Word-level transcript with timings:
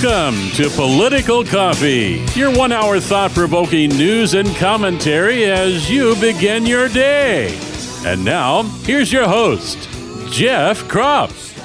Welcome 0.00 0.50
to 0.50 0.70
Political 0.70 1.46
Coffee, 1.46 2.24
your 2.36 2.56
one 2.56 2.70
hour 2.70 3.00
thought 3.00 3.32
provoking 3.32 3.90
news 3.90 4.34
and 4.34 4.48
commentary 4.54 5.44
as 5.46 5.90
you 5.90 6.14
begin 6.20 6.64
your 6.66 6.88
day. 6.88 7.58
And 8.06 8.24
now, 8.24 8.62
here's 8.84 9.12
your 9.12 9.26
host, 9.26 9.76
Jeff 10.30 10.84
Kropf. 10.84 11.58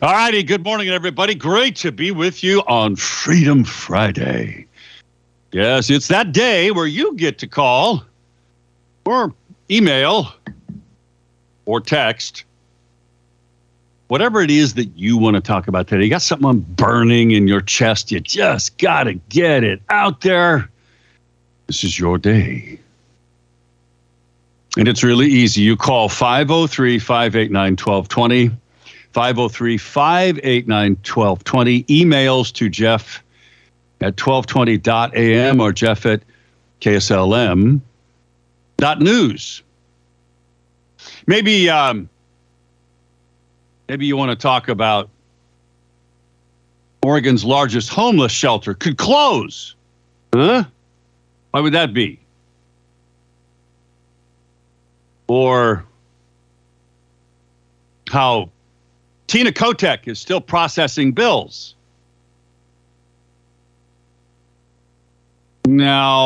All 0.00 0.10
righty. 0.10 0.42
Good 0.42 0.64
morning, 0.64 0.88
everybody. 0.88 1.34
Great 1.34 1.76
to 1.76 1.92
be 1.92 2.12
with 2.12 2.42
you 2.42 2.62
on 2.66 2.96
Freedom 2.96 3.62
Friday. 3.62 4.64
Yes, 5.52 5.90
it's 5.90 6.08
that 6.08 6.32
day 6.32 6.70
where 6.70 6.86
you 6.86 7.14
get 7.16 7.36
to 7.40 7.46
call 7.46 8.04
or 9.04 9.34
email 9.70 10.32
or 11.66 11.82
text 11.82 12.44
whatever 14.08 14.42
it 14.42 14.50
is 14.50 14.74
that 14.74 14.88
you 14.96 15.16
want 15.16 15.36
to 15.36 15.40
talk 15.40 15.68
about 15.68 15.86
today. 15.86 16.04
You 16.04 16.10
got 16.10 16.22
something 16.22 16.60
burning 16.60 17.30
in 17.30 17.46
your 17.46 17.60
chest. 17.60 18.10
You 18.10 18.20
just 18.20 18.76
got 18.78 19.04
to 19.04 19.14
get 19.14 19.62
it 19.64 19.80
out 19.90 20.22
there. 20.22 20.68
This 21.66 21.84
is 21.84 21.98
your 21.98 22.18
day. 22.18 22.78
And 24.76 24.88
it's 24.88 25.02
really 25.02 25.26
easy. 25.26 25.62
You 25.62 25.76
call 25.76 26.08
503 26.08 26.98
589 26.98 27.72
1220. 27.72 28.50
503 29.12 29.78
589 29.78 30.90
1220. 30.90 31.84
Emails 31.84 32.52
to 32.52 32.68
Jeff 32.68 33.22
at 34.00 34.16
1220.am 34.16 35.60
or 35.60 35.72
Jeff 35.72 36.06
at 36.06 36.22
KSLM.news. 36.80 37.82
Maybe 41.26 41.68
um, 41.68 42.08
maybe 43.88 44.06
you 44.06 44.16
want 44.16 44.30
to 44.30 44.36
talk 44.36 44.68
about 44.68 45.08
Oregon's 47.02 47.44
largest 47.44 47.88
homeless 47.88 48.32
shelter 48.32 48.74
could 48.74 48.98
close. 48.98 49.74
Huh? 50.34 50.64
Why 51.52 51.60
would 51.60 51.72
that 51.72 51.94
be? 51.94 52.20
Or 55.26 55.84
how 58.10 58.50
Tina 59.26 59.52
Kotek 59.52 60.08
is 60.08 60.18
still 60.18 60.40
processing 60.40 61.12
bills. 61.12 61.74
Now, 65.66 66.24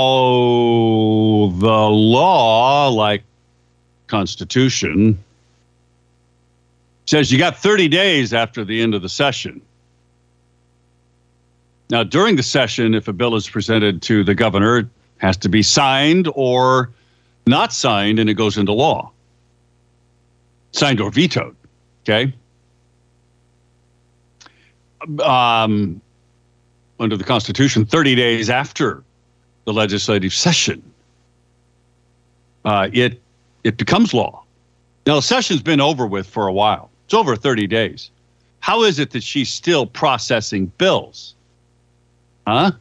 the 1.58 1.88
law, 1.90 2.88
like 2.88 3.24
Constitution, 4.06 5.18
says 7.12 7.30
you 7.30 7.36
got 7.36 7.55
30 7.55 7.88
days 7.88 8.32
after 8.32 8.64
the 8.64 8.80
end 8.80 8.94
of 8.94 9.02
the 9.02 9.08
session. 9.08 9.60
Now, 11.91 12.02
during 12.02 12.36
the 12.36 12.42
session, 12.42 12.94
if 12.94 13.06
a 13.06 13.12
bill 13.12 13.34
is 13.34 13.46
presented 13.46 14.00
to 14.00 14.24
the 14.24 14.34
governor, 14.34 14.78
it 14.78 14.86
has 15.18 15.36
to 15.36 15.50
be 15.50 15.62
signed 15.62 16.27
or 16.34 16.88
not 17.46 17.70
signed, 17.70 18.18
and 18.18 18.30
it 18.30 18.34
goes 18.34 18.56
into 18.56 18.72
law. 18.72 19.10
Signed 20.70 21.02
or 21.02 21.10
vetoed. 21.10 21.55
Okay. 22.02 22.33
Um, 25.22 26.00
under 26.98 27.18
the 27.18 27.24
Constitution, 27.24 27.84
30 27.84 28.14
days 28.14 28.48
after 28.48 29.05
the 29.67 29.74
legislative 29.74 30.33
session, 30.33 30.83
uh, 32.64 32.89
it 32.90 33.20
it 33.64 33.77
becomes 33.77 34.14
law. 34.14 34.45
Now, 35.06 35.17
the 35.17 35.20
session's 35.20 35.61
been 35.61 35.83
over 35.83 36.06
with 36.06 36.27
for 36.27 36.46
a 36.46 36.52
while. 36.55 36.89
It's 37.12 37.18
over 37.18 37.36
30 37.36 37.67
days. 37.67 38.11
How 38.61 38.84
is 38.84 38.98
it 38.98 39.11
that 39.11 39.23
she's 39.23 39.50
still 39.50 39.84
processing 39.84 40.73
bills? 40.78 41.34
Huh? 42.46 42.73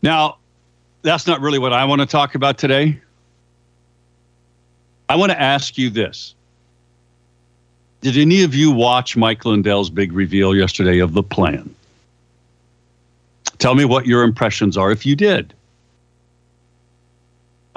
Now, 0.00 0.36
that's 1.02 1.26
not 1.26 1.40
really 1.40 1.58
what 1.58 1.72
I 1.72 1.84
want 1.86 2.02
to 2.02 2.06
talk 2.06 2.36
about 2.36 2.56
today. 2.56 3.00
I 5.08 5.16
want 5.16 5.32
to 5.32 5.40
ask 5.40 5.76
you 5.76 5.90
this. 5.90 6.36
Did 8.00 8.16
any 8.16 8.44
of 8.44 8.54
you 8.54 8.70
watch 8.70 9.16
Mike 9.16 9.44
Lindell's 9.44 9.90
big 9.90 10.12
reveal 10.12 10.54
yesterday 10.54 11.00
of 11.00 11.14
the 11.14 11.22
plan? 11.24 11.74
Tell 13.58 13.74
me 13.74 13.84
what 13.84 14.06
your 14.06 14.22
impressions 14.22 14.76
are 14.76 14.92
if 14.92 15.04
you 15.04 15.16
did. 15.16 15.52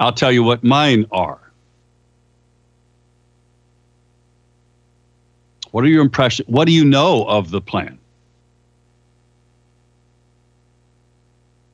I'll 0.00 0.12
tell 0.12 0.32
you 0.32 0.42
what 0.42 0.64
mine 0.64 1.04
are. 1.12 1.38
What 5.72 5.84
are 5.84 5.88
your 5.88 6.02
impressions? 6.02 6.48
What 6.48 6.64
do 6.64 6.72
you 6.72 6.84
know 6.84 7.24
of 7.26 7.50
the 7.50 7.60
plan? 7.60 7.98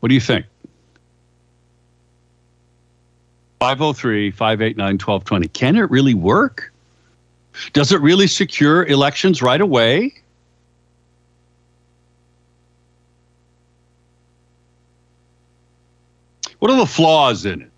What 0.00 0.08
do 0.08 0.14
you 0.14 0.20
think? 0.20 0.44
503 3.60 4.32
589 4.32 4.86
1220. 4.94 5.48
Can 5.48 5.76
it 5.76 5.90
really 5.90 6.14
work? 6.14 6.72
Does 7.72 7.90
it 7.92 8.00
really 8.00 8.26
secure 8.26 8.84
elections 8.86 9.40
right 9.40 9.60
away? 9.60 10.12
What 16.58 16.70
are 16.70 16.76
the 16.76 16.86
flaws 16.86 17.46
in 17.46 17.62
it, 17.62 17.70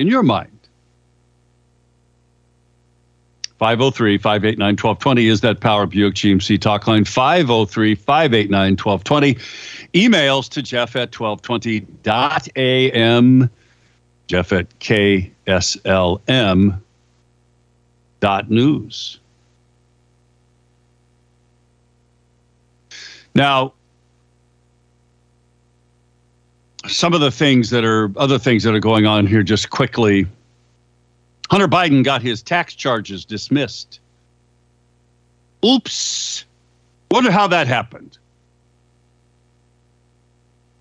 in 0.00 0.08
your 0.08 0.22
mind? 0.22 0.56
503 3.58 4.16
589 4.16 4.72
1220 4.72 5.26
is 5.26 5.42
that 5.42 5.60
Power 5.60 5.84
Buick 5.84 6.14
GMC 6.14 6.58
talk 6.58 6.86
line. 6.86 7.04
503 7.04 7.94
589 7.94 8.78
1220. 8.78 9.34
Emails 9.92 10.48
to 10.48 10.62
Jeff 10.62 10.96
at 10.96 11.12
1220.am. 11.12 13.50
Jeff 14.28 14.50
at 14.52 14.78
KSLM 14.78 15.30
dot 18.20 18.50
news. 18.50 19.18
Now, 23.34 23.74
some 26.86 27.12
of 27.12 27.20
the 27.20 27.30
things 27.30 27.70
that 27.70 27.84
are 27.84 28.10
other 28.16 28.38
things 28.38 28.62
that 28.64 28.74
are 28.74 28.80
going 28.80 29.06
on 29.06 29.26
here, 29.26 29.42
just 29.42 29.70
quickly. 29.70 30.26
Hunter 31.50 31.68
Biden 31.68 32.04
got 32.04 32.22
his 32.22 32.42
tax 32.42 32.74
charges 32.74 33.24
dismissed. 33.24 34.00
Oops. 35.64 36.44
Wonder 37.10 37.30
how 37.30 37.46
that 37.48 37.66
happened. 37.66 38.18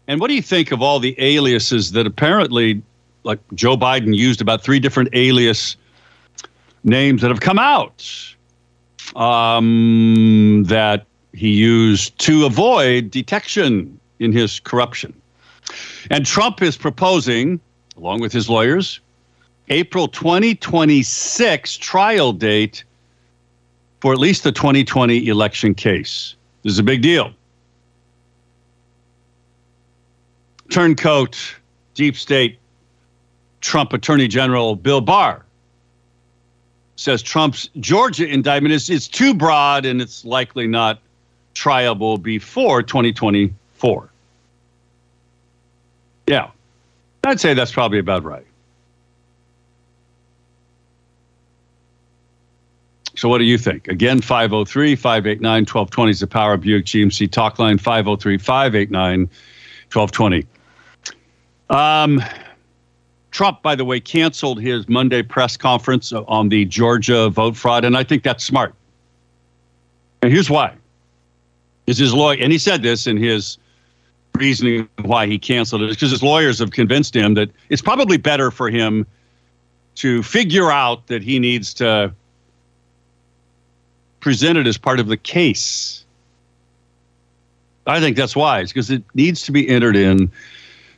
And 0.07 0.19
what 0.19 0.27
do 0.27 0.35
you 0.35 0.41
think 0.41 0.71
of 0.71 0.81
all 0.81 0.99
the 0.99 1.15
aliases 1.17 1.91
that 1.91 2.07
apparently, 2.07 2.81
like 3.23 3.39
Joe 3.53 3.75
Biden 3.77 4.15
used 4.15 4.41
about 4.41 4.63
three 4.63 4.79
different 4.79 5.09
alias 5.13 5.75
names 6.83 7.21
that 7.21 7.29
have 7.29 7.41
come 7.41 7.59
out 7.59 8.35
um, 9.15 10.63
that 10.67 11.05
he 11.33 11.49
used 11.49 12.17
to 12.19 12.45
avoid 12.45 13.11
detection 13.11 13.99
in 14.19 14.31
his 14.31 14.59
corruption. 14.59 15.13
And 16.09 16.25
Trump 16.25 16.61
is 16.61 16.77
proposing, 16.77 17.59
along 17.97 18.21
with 18.21 18.31
his 18.31 18.49
lawyers, 18.49 18.99
April 19.69 20.07
2026 20.07 21.77
trial 21.77 22.33
date 22.33 22.83
for 24.01 24.13
at 24.13 24.19
least 24.19 24.43
the 24.43 24.51
2020 24.51 25.27
election 25.27 25.75
case. 25.75 26.35
This 26.63 26.73
is 26.73 26.79
a 26.79 26.83
big 26.83 27.01
deal. 27.01 27.31
Turncoat, 30.69 31.55
deep 31.93 32.15
state 32.15 32.59
Trump 33.61 33.93
Attorney 33.93 34.27
General 34.27 34.75
Bill 34.75 35.01
Barr 35.01 35.45
says 36.95 37.21
Trump's 37.21 37.69
Georgia 37.79 38.27
indictment 38.27 38.73
is, 38.73 38.89
is 38.89 39.07
too 39.07 39.33
broad 39.33 39.85
and 39.85 40.01
it's 40.01 40.25
likely 40.25 40.67
not 40.67 40.99
triable 41.55 42.21
before 42.21 42.83
2024. 42.83 44.09
Yeah, 46.27 46.51
I'd 47.29 47.39
say 47.39 47.53
that's 47.53 47.71
probably 47.71 47.99
about 47.99 48.23
right. 48.23 48.45
So, 53.15 53.29
what 53.29 53.37
do 53.37 53.43
you 53.43 53.57
think? 53.57 53.87
Again, 53.87 54.19
503 54.19 54.95
589 54.95 55.61
1220 55.61 56.09
is 56.09 56.19
the 56.21 56.27
Power 56.27 56.57
Buick 56.57 56.85
GMC 56.85 57.29
talk 57.29 57.59
line 57.59 57.77
503 57.77 58.37
589 58.39 59.29
1220. 59.91 60.47
Um, 61.69 62.23
Trump, 63.29 63.61
by 63.61 63.75
the 63.75 63.85
way, 63.85 63.99
canceled 63.99 64.59
his 64.59 64.89
Monday 64.89 65.21
press 65.21 65.55
conference 65.55 66.11
on 66.11 66.49
the 66.49 66.65
Georgia 66.65 67.29
vote 67.29 67.55
fraud, 67.55 67.85
and 67.85 67.95
I 67.95 68.03
think 68.03 68.23
that's 68.23 68.43
smart. 68.43 68.73
And 70.23 70.31
here's 70.31 70.49
why: 70.49 70.73
is 71.85 71.99
his 71.99 72.11
lawyer, 72.11 72.37
and 72.41 72.51
he 72.51 72.57
said 72.57 72.81
this 72.81 73.05
in 73.05 73.17
his 73.17 73.59
reasoning 74.39 74.89
why 75.01 75.27
he 75.27 75.37
canceled 75.37 75.81
it, 75.83 75.89
is 75.89 75.95
because 75.95 76.11
his 76.11 76.23
lawyers 76.23 76.59
have 76.59 76.71
convinced 76.71 77.15
him 77.15 77.35
that 77.35 77.51
it's 77.69 77.81
probably 77.81 78.17
better 78.17 78.49
for 78.49 78.69
him 78.69 79.05
to 79.95 80.23
figure 80.23 80.71
out 80.71 81.07
that 81.07 81.21
he 81.21 81.39
needs 81.39 81.73
to 81.75 82.13
present 84.21 84.57
it 84.57 84.65
as 84.65 84.77
part 84.77 84.99
of 84.99 85.07
the 85.07 85.17
case. 85.17 86.05
I 87.85 87.99
think 87.99 88.15
that's 88.15 88.35
wise 88.35 88.71
because 88.71 88.89
it 88.89 89.03
needs 89.13 89.43
to 89.43 89.51
be 89.51 89.67
entered 89.67 89.95
in 89.95 90.31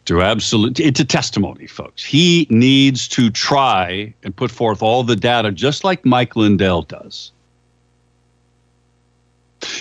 to 0.06 0.22
absolute 0.22 0.80
into 0.80 1.06
testimony, 1.06 1.68
folks. 1.68 2.04
He 2.04 2.48
needs 2.50 3.08
to 3.10 3.30
try 3.30 4.14
and 4.24 4.36
put 4.36 4.52
forth 4.52 4.82
all 4.82 5.04
the 5.04 5.16
data, 5.16 5.52
just 5.52 5.84
like 5.84 6.06
Mike 6.06 6.36
Lindell 6.36 6.84
does. 6.84 7.32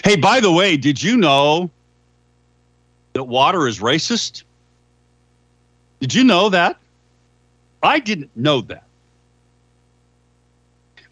Hey, 0.05 0.17
by 0.17 0.41
the 0.41 0.53
way, 0.53 0.77
did 0.77 1.03
you 1.03 1.17
know 1.17 1.71
that 3.21 3.25
water 3.25 3.69
is 3.69 3.81
racist? 3.81 4.45
Did 6.01 6.15
you 6.15 6.25
know 6.25 6.49
that? 6.49 6.79
I 7.83 7.99
didn't 7.99 8.35
know 8.35 8.63
that. 8.63 8.85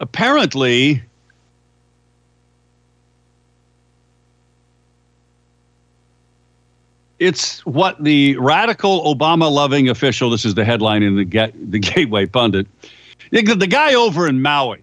Apparently, 0.01 1.03
it's 7.19 7.67
what 7.67 8.03
the 8.03 8.39
radical 8.39 9.15
Obama 9.15 9.53
loving 9.53 9.91
official, 9.91 10.31
this 10.31 10.47
is 10.47 10.55
the 10.55 10.65
headline 10.65 11.03
in 11.03 11.17
the, 11.17 11.25
get, 11.25 11.53
the 11.71 11.79
Gateway 11.79 12.25
Pundit, 12.25 12.67
the 13.33 13.67
guy 13.69 13.93
over 13.93 14.27
in 14.27 14.41
Maui 14.41 14.83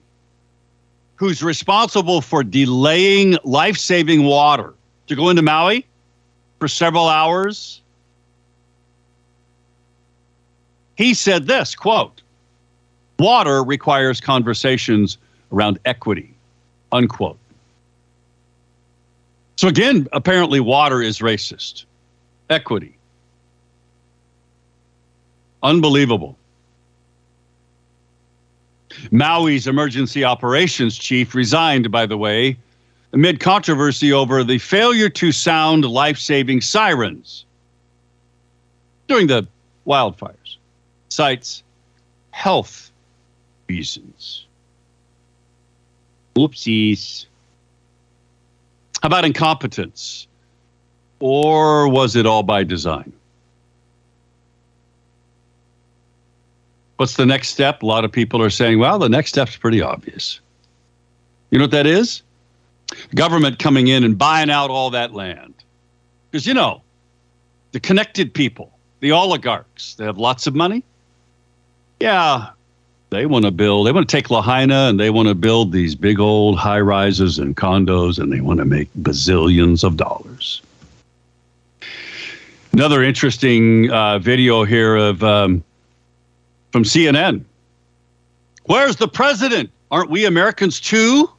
who's 1.15 1.41
responsible 1.41 2.21
for 2.21 2.43
delaying 2.43 3.35
life 3.43 3.77
saving 3.77 4.25
water 4.25 4.75
to 5.07 5.15
go 5.15 5.29
into 5.29 5.41
Maui 5.41 5.87
for 6.59 6.67
several 6.67 7.07
hours. 7.07 7.81
He 10.95 11.13
said 11.13 11.47
this 11.47 11.75
quote, 11.75 12.21
water 13.19 13.63
requires 13.63 14.21
conversations 14.21 15.17
around 15.51 15.79
equity, 15.85 16.33
unquote. 16.91 17.37
So 19.57 19.67
again, 19.67 20.07
apparently 20.11 20.59
water 20.59 21.01
is 21.01 21.19
racist 21.19 21.85
equity. 22.49 22.95
Unbelievable. 25.63 26.37
Maui's 29.11 29.67
emergency 29.67 30.23
operations 30.23 30.97
chief 30.97 31.35
resigned, 31.35 31.91
by 31.91 32.05
the 32.05 32.17
way, 32.17 32.57
amid 33.15 33.39
controversy 33.39 34.11
over 34.11 34.43
the 34.43 34.57
failure 34.57 35.07
to 35.07 35.31
sound 35.31 35.85
life 35.85 36.17
saving 36.17 36.59
sirens 36.59 37.45
during 39.07 39.25
the 39.25 39.47
wildfires. 39.87 40.57
Cites 41.07 41.63
health 42.31 42.91
reasons. 43.69 44.45
Oopsies. 46.35 47.25
How 49.01 49.07
about 49.07 49.23
incompetence? 49.23 50.27
Or 51.19 51.87
was 51.87 52.17
it 52.17 52.25
all 52.25 52.43
by 52.43 52.65
design? 52.65 53.13
What's 56.97 57.15
the 57.15 57.25
next 57.25 57.49
step? 57.49 57.81
A 57.81 57.85
lot 57.85 58.03
of 58.03 58.11
people 58.11 58.41
are 58.41 58.49
saying, 58.49 58.79
well, 58.79 58.99
the 58.99 59.07
next 59.07 59.29
step's 59.29 59.55
pretty 59.55 59.81
obvious. 59.81 60.41
You 61.49 61.59
know 61.59 61.63
what 61.63 61.71
that 61.71 61.87
is? 61.87 62.21
Government 63.13 63.59
coming 63.59 63.87
in 63.87 64.03
and 64.03 64.17
buying 64.17 64.49
out 64.49 64.69
all 64.69 64.89
that 64.91 65.13
land. 65.13 65.53
Because, 66.31 66.45
you 66.45 66.53
know, 66.53 66.81
the 67.71 67.79
connected 67.79 68.33
people, 68.33 68.71
the 68.99 69.11
oligarchs, 69.11 69.95
they 69.95 70.05
have 70.05 70.17
lots 70.17 70.47
of 70.47 70.55
money. 70.55 70.83
Yeah, 71.99 72.49
they 73.09 73.25
want 73.25 73.45
to 73.45 73.51
build, 73.51 73.87
they 73.87 73.91
want 73.91 74.07
to 74.09 74.15
take 74.15 74.29
Lahaina 74.29 74.89
and 74.89 74.99
they 74.99 75.09
want 75.09 75.27
to 75.27 75.35
build 75.35 75.71
these 75.71 75.95
big 75.95 76.19
old 76.19 76.57
high 76.57 76.79
rises 76.79 77.39
and 77.39 77.55
condos 77.55 78.19
and 78.19 78.31
they 78.31 78.41
want 78.41 78.59
to 78.59 78.65
make 78.65 78.89
bazillions 78.95 79.83
of 79.83 79.97
dollars. 79.97 80.61
Another 82.73 83.01
interesting 83.03 83.89
uh, 83.89 84.19
video 84.19 84.65
here 84.65 84.97
of 84.97 85.23
um, 85.23 85.63
from 86.73 86.83
CNN. 86.83 87.45
Where's 88.65 88.97
the 88.97 89.07
president? 89.07 89.69
Aren't 89.91 90.09
we 90.09 90.25
Americans 90.25 90.81
too? 90.81 91.29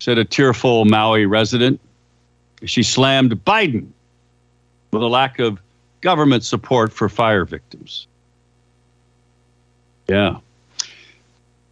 Said 0.00 0.18
a 0.18 0.24
tearful 0.24 0.84
Maui 0.84 1.26
resident. 1.26 1.80
She 2.64 2.82
slammed 2.82 3.32
Biden 3.44 3.86
with 4.92 5.02
a 5.02 5.06
lack 5.06 5.38
of 5.38 5.60
government 6.00 6.44
support 6.44 6.92
for 6.92 7.08
fire 7.08 7.44
victims. 7.44 8.06
Yeah. 10.08 10.38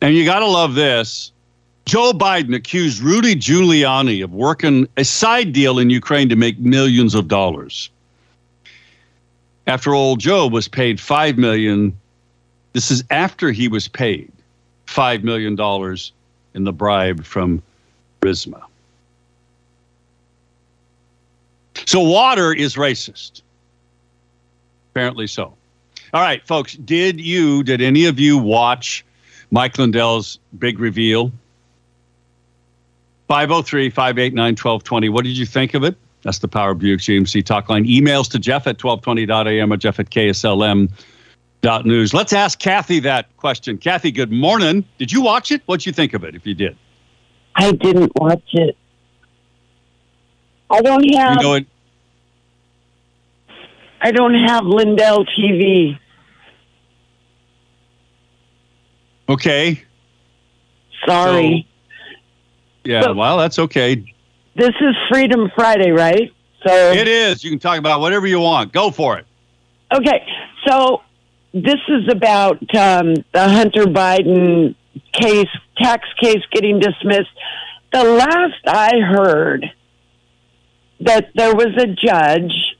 And 0.01 0.15
you 0.15 0.25
got 0.25 0.39
to 0.39 0.47
love 0.47 0.75
this. 0.75 1.33
Joe 1.87 2.13
Biden 2.13 2.55
accused 2.55 3.01
Rudy 3.01 3.35
Giuliani 3.35 4.23
of 4.23 4.33
working 4.33 4.87
a 4.97 5.05
side 5.05 5.53
deal 5.53 5.79
in 5.79 5.91
Ukraine 5.91 6.29
to 6.29 6.37
make 6.37 6.59
millions 6.59 7.15
of 7.15 7.27
dollars 7.27 7.91
after 9.69 9.95
old 9.95 10.19
Joe 10.19 10.47
was 10.49 10.67
paid 10.67 10.99
five 10.99 11.37
million. 11.37 11.97
This 12.73 12.91
is 12.91 13.05
after 13.11 13.53
he 13.53 13.69
was 13.69 13.87
paid 13.87 14.33
five 14.87 15.23
million 15.23 15.55
dollars 15.55 16.11
in 16.55 16.65
the 16.65 16.73
bribe 16.73 17.23
from 17.23 17.63
Burisma. 18.21 18.63
So 21.87 22.01
water 22.01 22.53
is 22.53 22.77
racist. 22.77 23.43
Apparently 24.93 25.27
so. 25.27 25.55
All 26.13 26.23
right, 26.23 26.47
folks. 26.47 26.75
Did 26.75 27.21
you? 27.21 27.63
Did 27.63 27.81
any 27.81 28.07
of 28.07 28.19
you 28.19 28.39
watch 28.39 29.05
Mike 29.51 29.79
Lindell's 29.79 30.39
big 30.59 30.79
reveal? 30.79 31.33
503 33.29 33.91
589 33.91 34.53
1220. 34.53 35.09
What 35.11 35.25
did 35.25 35.37
you 35.37 35.47
think 35.47 35.75
of 35.75 35.85
it? 35.85 35.97
That's 36.23 36.39
the 36.39 36.49
Power 36.49 36.75
Buick 36.75 37.01
GMC 37.01 37.45
talk 37.45 37.69
line. 37.69 37.85
Emails 37.85 38.31
to 38.31 38.39
Jeff 38.39 38.67
at 38.67 38.79
1220.am 38.79 39.73
or 39.73 39.77
Jeff 39.77 40.01
at 40.01 40.11
KSLM.news. 40.11 42.15
Let's 42.15 42.33
ask 42.33 42.59
Kathy 42.59 43.01
that 43.01 43.37
question. 43.37 43.79
Kathy, 43.79 44.11
good 44.11 44.33
morning. 44.33 44.85
Did 44.99 45.13
you 45.13 45.23
watch 45.23 45.53
it? 45.53 45.63
What'd 45.67 45.87
you 45.87 45.93
think 45.93 46.15
of 46.15 46.25
it 46.25 46.35
if 46.35 46.47
you 46.47 46.55
did? 46.55 46.77
I 47.59 47.73
didn't 47.73 48.13
watch 48.15 48.49
it. 48.53 48.77
I 50.71 50.81
don't 50.81 51.05
have. 51.15 51.43
You 51.43 51.55
it, 51.55 51.67
I 54.01 54.13
don't 54.13 54.35
have 54.35 54.65
Lindell 54.65 55.27
TV. 55.27 55.99
Okay. 59.29 59.83
Sorry. 61.05 61.67
So, 61.67 62.91
yeah, 62.91 63.11
well, 63.11 63.39
that's 63.39 63.59
okay. 63.59 64.05
This 64.55 64.75
is 64.81 64.95
Freedom 65.09 65.51
Friday, 65.55 65.91
right? 65.91 66.33
So 66.65 66.93
it 66.93 67.09
is. 67.09 67.43
You 67.43 67.51
can 67.51 67.59
talk 67.59 67.79
about 67.79 68.01
whatever 68.01 68.27
you 68.27 68.41
want. 68.41 68.73
Go 68.73 68.91
for 68.91 69.19
it. 69.19 69.27
Okay, 69.93 70.25
so 70.67 71.03
this 71.53 71.81
is 71.89 72.09
about 72.11 72.57
um, 72.77 73.15
the 73.33 73.49
Hunter 73.49 73.85
Biden 73.85 74.75
case, 75.13 75.49
tax 75.77 76.09
case 76.21 76.43
getting 76.53 76.79
dismissed. 76.79 77.31
The 77.93 78.05
last 78.05 78.67
I 78.67 79.01
heard 79.01 79.65
that 81.01 81.31
there 81.35 81.55
was 81.55 81.75
a 81.79 81.87
judge 81.87 82.77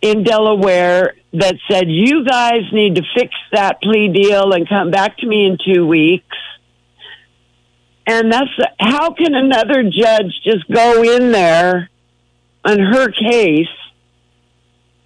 in 0.00 0.22
Delaware 0.22 1.14
that 1.32 1.56
said, 1.70 1.84
You 1.88 2.24
guys 2.24 2.62
need 2.72 2.96
to 2.96 3.02
fix 3.14 3.34
that 3.52 3.82
plea 3.82 4.08
deal 4.08 4.52
and 4.52 4.68
come 4.68 4.90
back 4.90 5.18
to 5.18 5.26
me 5.26 5.46
in 5.46 5.58
two 5.64 5.86
weeks. 5.86 6.36
And 8.06 8.32
that's 8.32 8.50
how 8.80 9.12
can 9.12 9.34
another 9.34 9.82
judge 9.82 10.40
just 10.42 10.66
go 10.70 11.02
in 11.02 11.30
there 11.30 11.90
on 12.64 12.78
her 12.78 13.10
case 13.10 13.66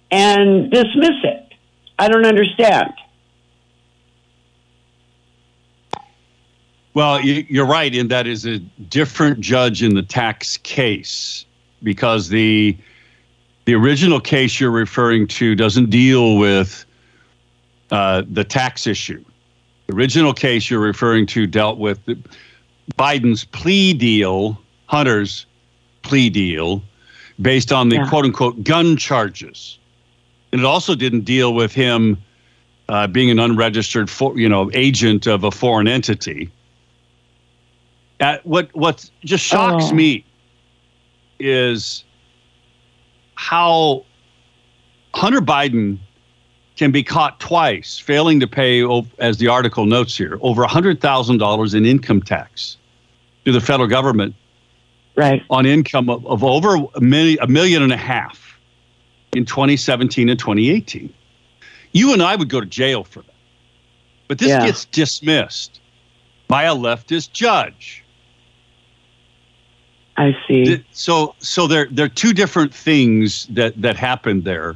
and 0.09 0.71
dismiss 0.71 1.17
it? 1.23 1.53
I 1.99 2.07
don't 2.07 2.25
understand. 2.25 2.93
Well, 6.93 7.21
you're 7.21 7.65
right 7.65 7.93
in 7.93 8.07
that 8.09 8.27
is 8.27 8.45
a 8.45 8.59
different 8.59 9.39
judge 9.39 9.81
in 9.81 9.95
the 9.95 10.03
tax 10.03 10.57
case 10.57 11.45
because 11.81 12.29
the 12.29 12.77
the 13.65 13.73
original 13.73 14.19
case 14.19 14.59
you're 14.59 14.71
referring 14.71 15.25
to 15.27 15.55
doesn't 15.55 15.89
deal 15.89 16.37
with 16.37 16.85
uh, 17.91 18.23
the 18.29 18.43
tax 18.43 18.85
issue. 18.85 19.23
The 19.87 19.95
original 19.95 20.33
case 20.33 20.69
you're 20.69 20.81
referring 20.81 21.25
to 21.27 21.47
dealt 21.47 21.79
with 21.79 21.99
Biden's 22.97 23.45
plea 23.45 23.93
deal, 23.93 24.59
Hunter's 24.87 25.45
plea 26.01 26.29
deal, 26.29 26.83
based 27.41 27.71
on 27.71 27.89
the 27.89 27.95
yeah. 27.95 28.09
quote 28.09 28.25
unquote 28.25 28.63
gun 28.63 28.97
charges. 28.97 29.79
And 30.51 30.61
it 30.61 30.65
also 30.65 30.93
didn't 30.93 31.21
deal 31.21 31.53
with 31.53 31.73
him 31.73 32.17
uh, 32.89 33.07
being 33.07 33.31
an 33.31 33.39
unregistered, 33.39 34.09
for, 34.09 34.37
you 34.37 34.47
know, 34.47 34.69
agent 34.73 35.25
of 35.25 35.43
a 35.43 35.51
foreign 35.51 35.87
entity. 35.87 36.51
Uh, 38.23 38.37
what 38.43 38.73
what 38.73 39.09
just 39.25 39.43
shocks 39.43 39.85
oh. 39.89 39.93
me 39.93 40.23
is 41.39 42.05
how 43.35 44.05
Hunter 45.13 45.41
Biden 45.41 45.97
can 46.77 46.91
be 46.91 47.03
caught 47.03 47.39
twice 47.41 47.99
failing 47.99 48.39
to 48.39 48.47
pay, 48.47 48.83
as 49.19 49.37
the 49.37 49.47
article 49.47 49.85
notes 49.85 50.17
here, 50.17 50.39
over 50.41 50.63
$100,000 50.63 51.75
in 51.75 51.85
income 51.85 52.21
tax. 52.21 52.77
to 53.45 53.51
the 53.51 53.59
federal 53.61 53.89
government 53.89 54.33
Right. 55.15 55.43
on 55.49 55.65
income 55.65 56.09
of, 56.09 56.25
of 56.25 56.43
over 56.43 56.77
a 56.95 57.01
million, 57.01 57.37
a 57.41 57.47
million 57.47 57.83
and 57.83 57.91
a 57.91 57.97
half 57.97 58.57
in 59.35 59.43
2017 59.45 60.29
and 60.29 60.39
2018. 60.39 61.13
You 61.91 62.13
and 62.13 62.23
I 62.23 62.35
would 62.37 62.49
go 62.49 62.59
to 62.61 62.65
jail 62.65 63.03
for 63.03 63.21
that. 63.21 63.35
But 64.29 64.37
this 64.39 64.47
Yeah. 64.49 64.65
gets 64.65 64.85
dismissed 64.85 65.81
by 66.47 66.63
a 66.63 66.73
leftist 66.73 67.33
judge. 67.33 68.02
I 70.17 70.35
see. 70.47 70.83
So 70.91 71.35
so 71.39 71.65
there 71.67 71.87
there 71.89 72.05
are 72.05 72.09
two 72.09 72.33
different 72.33 72.73
things 72.73 73.47
that 73.47 73.81
that 73.81 73.95
happened 73.95 74.43
there. 74.43 74.75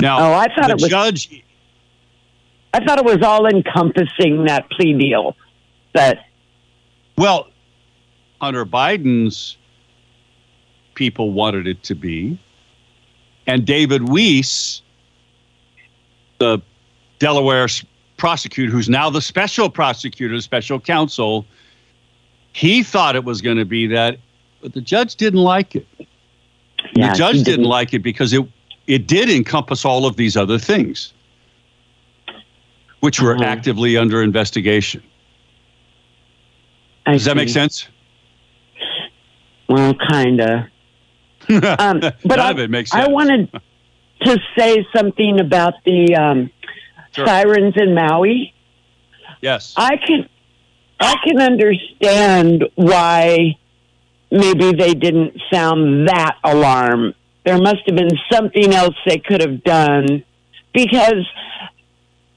Now 0.00 0.18
Oh, 0.20 0.32
I 0.34 0.46
thought 0.54 0.66
the 0.68 0.70
it 0.72 0.80
was- 0.80 0.88
judge 0.88 1.42
I 2.72 2.84
thought 2.84 2.98
it 2.98 3.04
was 3.04 3.22
all 3.22 3.46
encompassing 3.46 4.44
that 4.44 4.70
plea 4.70 4.94
deal. 4.96 5.36
But 5.92 6.18
well 7.18 7.48
Hunter 8.40 8.64
Biden's 8.64 9.56
people 10.94 11.32
wanted 11.32 11.66
it 11.66 11.82
to 11.84 11.94
be 11.94 12.38
and 13.46 13.66
David 13.66 14.08
Weiss 14.08 14.82
the 16.38 16.60
Delaware 17.18 17.66
prosecutor 18.16 18.70
who's 18.70 18.88
now 18.88 19.10
the 19.10 19.20
special 19.20 19.68
prosecutor, 19.68 20.34
the 20.36 20.42
special 20.42 20.78
counsel, 20.78 21.44
he 22.52 22.82
thought 22.82 23.16
it 23.16 23.24
was 23.24 23.40
going 23.42 23.56
to 23.56 23.64
be 23.64 23.86
that 23.88 24.18
but 24.62 24.72
the 24.74 24.80
judge 24.80 25.16
didn't 25.16 25.40
like 25.40 25.74
it. 25.74 25.86
yeah, 26.94 27.12
the 27.12 27.18
judge 27.18 27.36
he 27.36 27.42
didn't 27.44 27.64
like 27.64 27.94
it 27.94 28.00
because 28.00 28.32
it 28.32 28.44
it 28.86 29.06
did 29.06 29.30
encompass 29.30 29.84
all 29.84 30.04
of 30.06 30.16
these 30.16 30.36
other 30.36 30.58
things, 30.58 31.12
which 33.00 33.20
were 33.20 33.36
Mhm. 33.36 33.44
actively 33.44 33.96
under 33.96 34.22
investigation. 34.22 35.02
I 37.06 37.12
Does 37.12 37.24
that 37.24 37.36
make 37.36 37.48
sense? 37.48 37.86
Well, 39.68 39.94
kinda. 39.94 40.68
Um, 41.48 42.00
but 42.24 42.38
I, 42.38 42.50
of 42.50 42.58
it 42.58 42.70
makes 42.70 42.90
sense. 42.90 43.06
I 43.06 43.10
wanted 43.10 43.50
to 44.22 44.38
say 44.56 44.86
something 44.94 45.40
about 45.40 45.74
the 45.84 46.14
um, 46.14 46.50
Sure. 47.14 47.26
sirens 47.26 47.74
in 47.76 47.94
Maui. 47.94 48.52
yes. 49.40 49.74
I 49.76 49.96
can 49.96 50.28
I 51.00 51.16
can 51.24 51.40
understand 51.40 52.64
why 52.74 53.56
maybe 54.30 54.72
they 54.72 54.94
didn't 54.94 55.40
sound 55.52 56.08
that 56.08 56.36
alarm. 56.44 57.14
There 57.44 57.58
must 57.58 57.80
have 57.86 57.96
been 57.96 58.18
something 58.30 58.74
else 58.74 58.94
they 59.06 59.18
could 59.18 59.40
have 59.40 59.64
done 59.64 60.24
because 60.74 61.26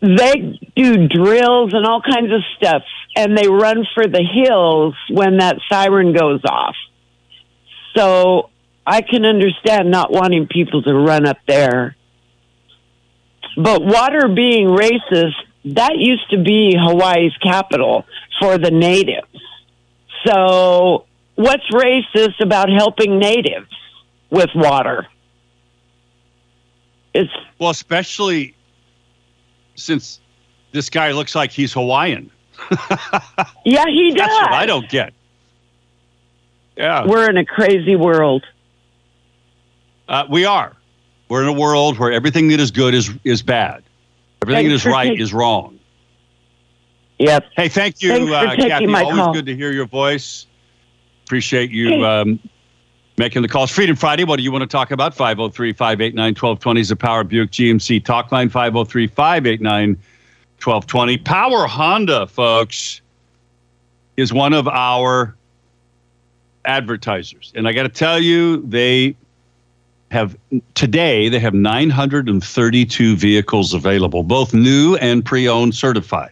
they 0.01 0.59
do 0.75 1.07
drills 1.07 1.73
and 1.73 1.85
all 1.85 2.01
kinds 2.01 2.31
of 2.33 2.41
stuff 2.57 2.83
and 3.15 3.37
they 3.37 3.47
run 3.47 3.85
for 3.93 4.07
the 4.07 4.23
hills 4.23 4.95
when 5.09 5.37
that 5.37 5.57
siren 5.69 6.13
goes 6.13 6.41
off. 6.45 6.75
So 7.95 8.49
I 8.85 9.01
can 9.01 9.25
understand 9.25 9.91
not 9.91 10.11
wanting 10.11 10.47
people 10.47 10.81
to 10.83 10.93
run 10.93 11.27
up 11.27 11.37
there. 11.47 11.95
But 13.55 13.83
water 13.83 14.27
being 14.27 14.67
racist, 14.67 15.35
that 15.65 15.97
used 15.97 16.29
to 16.31 16.37
be 16.41 16.75
Hawaii's 16.77 17.35
capital 17.41 18.05
for 18.39 18.57
the 18.57 18.71
natives. 18.71 19.27
So, 20.25 21.05
what's 21.35 21.69
racist 21.71 22.39
about 22.41 22.69
helping 22.69 23.19
natives 23.19 23.69
with 24.29 24.49
water? 24.55 25.07
It's 27.13 27.31
Well, 27.59 27.69
especially 27.69 28.55
since 29.75 30.19
this 30.71 30.89
guy 30.89 31.11
looks 31.11 31.35
like 31.35 31.51
he's 31.51 31.73
Hawaiian. 31.73 32.31
yeah, 33.65 33.85
he 33.87 34.11
does. 34.11 34.27
That's 34.27 34.33
what 34.33 34.53
I 34.53 34.65
don't 34.65 34.89
get. 34.89 35.13
Yeah, 36.77 37.05
We're 37.05 37.29
in 37.29 37.37
a 37.37 37.45
crazy 37.45 37.95
world. 37.95 38.43
uh, 40.09 40.25
we 40.29 40.45
are. 40.45 40.73
We're 41.29 41.43
in 41.43 41.47
a 41.49 41.53
world 41.59 41.99
where 41.99 42.11
everything 42.11 42.47
that 42.49 42.59
is 42.59 42.71
good 42.71 42.93
is 42.93 43.11
is 43.23 43.41
bad. 43.41 43.82
Everything 44.43 44.65
that 44.65 44.71
Thanks 44.71 44.85
is 44.85 44.91
right 44.91 45.07
taking- 45.07 45.21
is 45.21 45.33
wrong. 45.33 45.79
Yep. 47.19 47.45
Hey, 47.55 47.69
thank 47.69 48.01
you, 48.01 48.33
uh, 48.33 48.55
Kathy. 48.55 48.93
Always 48.93 49.15
call. 49.15 49.33
good 49.33 49.45
to 49.45 49.55
hear 49.55 49.71
your 49.71 49.85
voice. 49.85 50.45
Appreciate 51.25 51.71
you 51.71 52.05
um, 52.05 52.39
making 53.17 53.41
the 53.43 53.47
calls. 53.47 53.71
Freedom 53.71 53.95
Friday, 53.95 54.25
what 54.25 54.37
do 54.37 54.43
you 54.43 54.51
want 54.51 54.63
to 54.63 54.67
talk 54.67 54.91
about? 54.91 55.13
503 55.13 55.71
589 55.71 56.25
1220 56.31 56.81
is 56.81 56.89
the 56.89 56.95
Power 56.97 57.23
Buick 57.23 57.51
GMC 57.51 58.03
talk 58.03 58.31
line 58.31 58.49
503 58.49 59.07
589 59.07 59.89
1220. 60.61 61.17
Power 61.19 61.65
Honda, 61.65 62.27
folks, 62.27 63.01
is 64.17 64.33
one 64.33 64.51
of 64.51 64.67
our 64.67 65.35
advertisers. 66.65 67.53
And 67.55 67.67
I 67.69 67.71
got 67.71 67.83
to 67.83 67.89
tell 67.89 68.19
you, 68.19 68.61
they 68.67 69.15
have 70.13 70.37
today, 70.75 71.27
they 71.27 71.39
have 71.39 71.53
932 71.53 73.15
vehicles 73.15 73.73
available, 73.73 74.23
both 74.23 74.53
new 74.53 74.95
and 74.97 75.25
pre 75.25 75.47
owned 75.47 75.75
certified. 75.75 76.31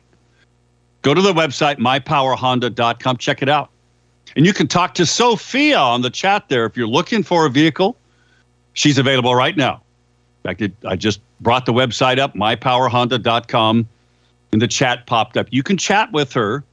Go 1.01 1.13
to 1.13 1.21
the 1.21 1.33
website, 1.33 1.77
mypowerhonda.com. 1.77 3.17
Check 3.17 3.41
it 3.41 3.49
out. 3.49 3.69
And 4.35 4.45
you 4.45 4.53
can 4.53 4.67
talk 4.67 4.93
to 4.93 5.05
Sophia 5.05 5.77
on 5.77 6.01
the 6.01 6.09
chat 6.09 6.47
there 6.47 6.65
if 6.65 6.77
you're 6.77 6.87
looking 6.87 7.23
for 7.23 7.45
a 7.45 7.49
vehicle. 7.49 7.97
She's 8.73 8.97
available 8.97 9.35
right 9.35 9.57
now. 9.57 9.81
In 10.43 10.55
fact, 10.55 10.85
I 10.85 10.95
just 10.95 11.19
brought 11.41 11.65
the 11.65 11.73
website 11.73 12.17
up, 12.17 12.33
mypowerhonda.com, 12.35 13.87
and 14.53 14.61
the 14.61 14.67
chat 14.67 15.05
popped 15.05 15.37
up. 15.37 15.47
You 15.49 15.63
can 15.63 15.77
chat 15.77 16.11
with 16.11 16.31
her 16.33 16.63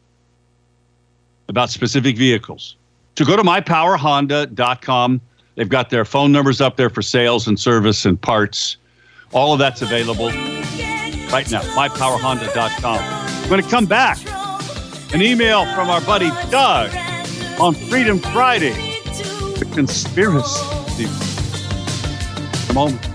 about 1.49 1.71
specific 1.71 2.17
vehicles. 2.17 2.77
So 3.17 3.25
go 3.25 3.37
to 3.37 3.43
mypowerhonda.com. 3.43 5.21
They've 5.59 5.69
got 5.69 5.91
their 5.91 6.05
phone 6.05 6.31
numbers 6.31 6.61
up 6.61 6.77
there 6.77 6.89
for 6.89 7.03
sales 7.03 7.49
and 7.49 7.59
service 7.59 8.05
and 8.05 8.21
parts. 8.21 8.77
All 9.33 9.53
of 9.53 9.59
that's 9.59 9.83
available 9.83 10.29
right 10.29 11.51
now, 11.51 11.63
mypowerhonda.com. 11.75 13.49
Going 13.49 13.61
to 13.61 13.69
come 13.69 13.87
back. 13.87 14.19
An 15.13 15.21
email 15.21 15.65
from 15.75 15.91
our 15.91 16.01
buddy 16.03 16.29
Doug 16.49 16.95
on 17.59 17.75
Freedom 17.75 18.21
Friday. 18.21 18.71
The 19.59 19.69
conspiracy. 19.75 21.09
Come 22.69 22.79
on. 22.79 23.08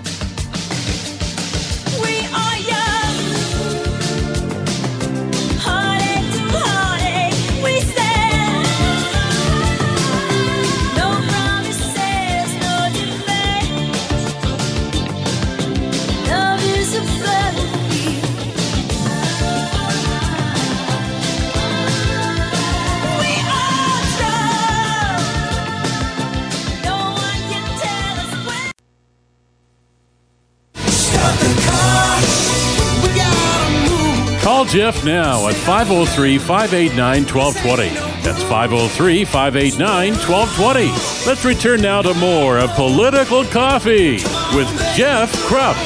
Jeff 34.73 35.05
now 35.05 35.47
at 35.47 35.53
503 35.53 36.39
589 36.39 36.97
1220. 37.31 37.89
That's 38.23 38.41
503 38.41 39.23
589 39.23 40.13
1220. 40.13 41.27
Let's 41.29 41.45
return 41.45 41.79
now 41.79 42.01
to 42.01 42.15
more 42.15 42.57
of 42.57 42.71
Political 42.71 43.43
Coffee 43.45 44.13
with 44.57 44.67
Jeff 44.95 45.31
Kropf. 45.45 45.77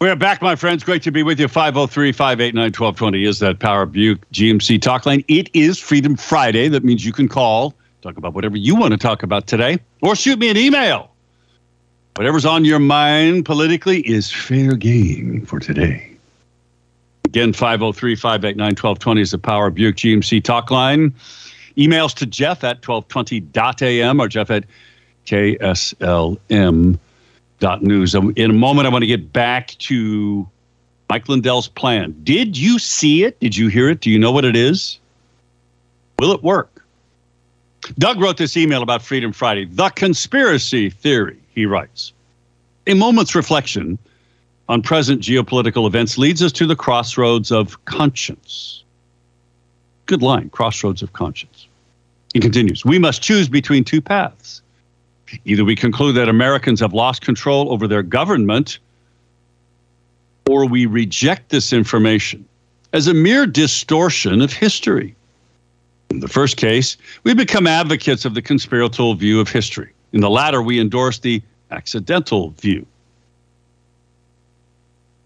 We 0.00 0.08
are 0.08 0.16
back, 0.16 0.42
my 0.42 0.56
friends. 0.56 0.82
Great 0.82 1.04
to 1.04 1.12
be 1.12 1.22
with 1.22 1.38
you. 1.38 1.46
503 1.46 2.10
589 2.10 2.64
1220 2.72 3.24
is 3.24 3.38
that 3.38 3.60
Power 3.60 3.86
Buick 3.86 4.28
GMC 4.32 4.82
talk 4.82 5.06
line. 5.06 5.22
It 5.28 5.48
is 5.54 5.78
Freedom 5.78 6.16
Friday. 6.16 6.66
That 6.66 6.82
means 6.82 7.04
you 7.06 7.12
can 7.12 7.28
call, 7.28 7.72
talk 8.06 8.16
about 8.16 8.34
whatever 8.34 8.56
you 8.56 8.76
want 8.76 8.92
to 8.92 8.98
talk 8.98 9.22
about 9.22 9.46
today, 9.46 9.78
or 10.02 10.14
shoot 10.14 10.38
me 10.38 10.48
an 10.48 10.56
email. 10.56 11.10
Whatever's 12.14 12.46
on 12.46 12.64
your 12.64 12.78
mind 12.78 13.44
politically 13.44 14.00
is 14.00 14.30
fair 14.30 14.76
game 14.76 15.44
for 15.44 15.58
today. 15.58 16.16
Again, 17.24 17.52
503 17.52 18.14
589 18.14 18.66
1220 18.68 19.20
is 19.20 19.30
the 19.32 19.38
Power 19.38 19.70
Buick 19.70 19.96
GMC 19.96 20.42
talk 20.42 20.70
line. 20.70 21.12
Emails 21.76 22.14
to 22.14 22.26
Jeff 22.26 22.64
at 22.64 22.80
1220.am 22.80 24.20
or 24.20 24.28
Jeff 24.28 24.50
at 24.50 24.64
KSLM 25.26 26.98
dot 27.58 27.82
news. 27.82 28.14
Um, 28.14 28.32
In 28.36 28.50
a 28.50 28.54
moment, 28.54 28.86
I 28.86 28.90
want 28.90 29.02
to 29.02 29.06
get 29.06 29.32
back 29.32 29.68
to 29.80 30.48
Mike 31.10 31.28
Lindell's 31.28 31.68
plan. 31.68 32.14
Did 32.22 32.56
you 32.56 32.78
see 32.78 33.24
it? 33.24 33.38
Did 33.40 33.56
you 33.56 33.68
hear 33.68 33.90
it? 33.90 34.00
Do 34.00 34.10
you 34.10 34.18
know 34.18 34.30
what 34.32 34.44
it 34.44 34.56
is? 34.56 34.98
Will 36.18 36.32
it 36.32 36.42
work? 36.42 36.75
Doug 37.98 38.20
wrote 38.20 38.36
this 38.36 38.56
email 38.56 38.82
about 38.82 39.02
Freedom 39.02 39.32
Friday. 39.32 39.66
The 39.66 39.90
conspiracy 39.90 40.90
theory, 40.90 41.38
he 41.54 41.66
writes. 41.66 42.12
A 42.86 42.94
moment's 42.94 43.34
reflection 43.34 43.98
on 44.68 44.82
present 44.82 45.22
geopolitical 45.22 45.86
events 45.86 46.18
leads 46.18 46.42
us 46.42 46.52
to 46.52 46.66
the 46.66 46.76
crossroads 46.76 47.52
of 47.52 47.84
conscience. 47.84 48.82
Good 50.06 50.22
line, 50.22 50.50
crossroads 50.50 51.02
of 51.02 51.12
conscience. 51.12 51.66
He 52.32 52.40
continues 52.40 52.84
We 52.84 52.98
must 52.98 53.22
choose 53.22 53.48
between 53.48 53.84
two 53.84 54.00
paths. 54.00 54.62
Either 55.44 55.64
we 55.64 55.74
conclude 55.74 56.14
that 56.16 56.28
Americans 56.28 56.80
have 56.80 56.92
lost 56.92 57.22
control 57.22 57.72
over 57.72 57.88
their 57.88 58.02
government, 58.02 58.78
or 60.48 60.66
we 60.66 60.86
reject 60.86 61.48
this 61.48 61.72
information 61.72 62.46
as 62.92 63.08
a 63.08 63.14
mere 63.14 63.46
distortion 63.46 64.40
of 64.40 64.52
history. 64.52 65.16
In 66.10 66.20
the 66.20 66.28
first 66.28 66.56
case, 66.56 66.96
we 67.24 67.34
become 67.34 67.66
advocates 67.66 68.24
of 68.24 68.34
the 68.34 68.42
conspiratorial 68.42 69.14
view 69.14 69.40
of 69.40 69.48
history. 69.48 69.92
In 70.12 70.20
the 70.20 70.30
latter, 70.30 70.62
we 70.62 70.80
endorse 70.80 71.18
the 71.18 71.42
accidental 71.70 72.50
view. 72.50 72.86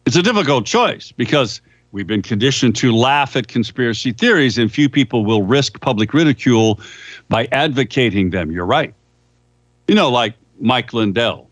It's 0.07 0.17
a 0.17 0.23
difficult 0.23 0.67
choice 0.67 1.13
because 1.13 1.61
we've 1.93 2.07
been 2.07 2.23
conditioned 2.23 2.75
to 2.77 2.95
laugh 2.95 3.37
at 3.37 3.49
conspiracy 3.49 4.13
theories, 4.13 4.59
and 4.59 4.73
few 4.73 4.89
people 4.89 5.25
will 5.25 5.43
risk 5.43 5.81
public 5.81 6.15
ridicule 6.15 6.81
by 7.29 7.47
advocating 7.53 8.31
them. 8.31 8.51
You're 8.51 8.67
right. 8.67 8.95
You 9.87 9.95
know, 9.95 10.11
like 10.11 10.35
Mike 10.61 10.93
Lindell, 10.93 11.49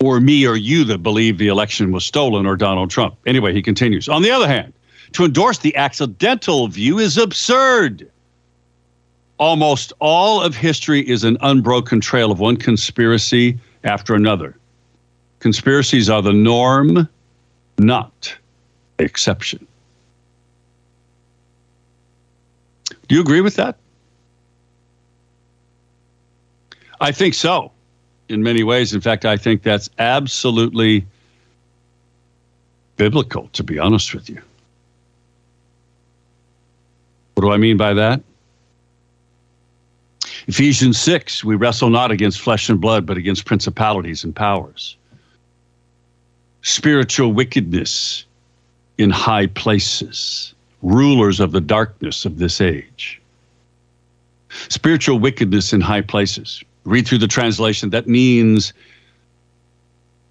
or 0.00 0.20
me 0.20 0.46
or 0.46 0.56
you 0.56 0.84
that 0.84 0.98
believe 0.98 1.38
the 1.38 1.48
election 1.48 1.92
was 1.92 2.04
stolen, 2.04 2.44
or 2.44 2.56
Donald 2.56 2.90
Trump. 2.90 3.16
Anyway, 3.24 3.54
he 3.54 3.62
continues. 3.62 4.08
On 4.08 4.20
the 4.20 4.30
other 4.30 4.48
hand, 4.48 4.72
to 5.14 5.24
endorse 5.24 5.58
the 5.58 5.74
accidental 5.76 6.68
view 6.68 6.98
is 6.98 7.16
absurd. 7.16 8.10
Almost 9.38 9.92
all 10.00 10.42
of 10.42 10.54
history 10.54 11.08
is 11.08 11.24
an 11.24 11.36
unbroken 11.40 12.00
trail 12.00 12.30
of 12.30 12.40
one 12.40 12.56
conspiracy 12.56 13.58
after 13.84 14.14
another. 14.14 14.56
Conspiracies 15.38 16.10
are 16.10 16.22
the 16.22 16.32
norm, 16.32 17.08
not 17.78 18.36
the 18.96 19.04
exception. 19.04 19.66
Do 23.08 23.14
you 23.14 23.20
agree 23.20 23.40
with 23.40 23.56
that? 23.56 23.76
I 27.00 27.12
think 27.12 27.34
so, 27.34 27.70
in 28.28 28.42
many 28.42 28.62
ways. 28.62 28.94
In 28.94 29.00
fact, 29.00 29.24
I 29.24 29.36
think 29.36 29.62
that's 29.62 29.90
absolutely 29.98 31.04
biblical, 32.96 33.48
to 33.52 33.62
be 33.62 33.78
honest 33.78 34.14
with 34.14 34.30
you. 34.30 34.40
What 37.34 37.42
do 37.42 37.50
I 37.50 37.56
mean 37.56 37.76
by 37.76 37.94
that? 37.94 38.22
Ephesians 40.46 41.00
6, 41.00 41.42
we 41.44 41.54
wrestle 41.54 41.90
not 41.90 42.10
against 42.10 42.40
flesh 42.40 42.68
and 42.68 42.80
blood, 42.80 43.06
but 43.06 43.16
against 43.16 43.46
principalities 43.46 44.24
and 44.24 44.36
powers. 44.36 44.96
Spiritual 46.62 47.32
wickedness 47.32 48.24
in 48.98 49.10
high 49.10 49.46
places, 49.46 50.54
rulers 50.82 51.40
of 51.40 51.52
the 51.52 51.60
darkness 51.60 52.24
of 52.24 52.38
this 52.38 52.60
age. 52.60 53.20
Spiritual 54.68 55.18
wickedness 55.18 55.72
in 55.72 55.80
high 55.80 56.02
places. 56.02 56.62
Read 56.84 57.08
through 57.08 57.18
the 57.18 57.26
translation, 57.26 57.90
that 57.90 58.06
means 58.06 58.72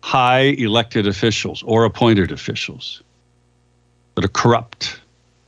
high 0.02 0.56
elected 0.58 1.08
officials 1.08 1.64
or 1.64 1.86
appointed 1.86 2.32
officials 2.32 3.02
that 4.16 4.24
are 4.24 4.30
corrupt, 4.30 5.00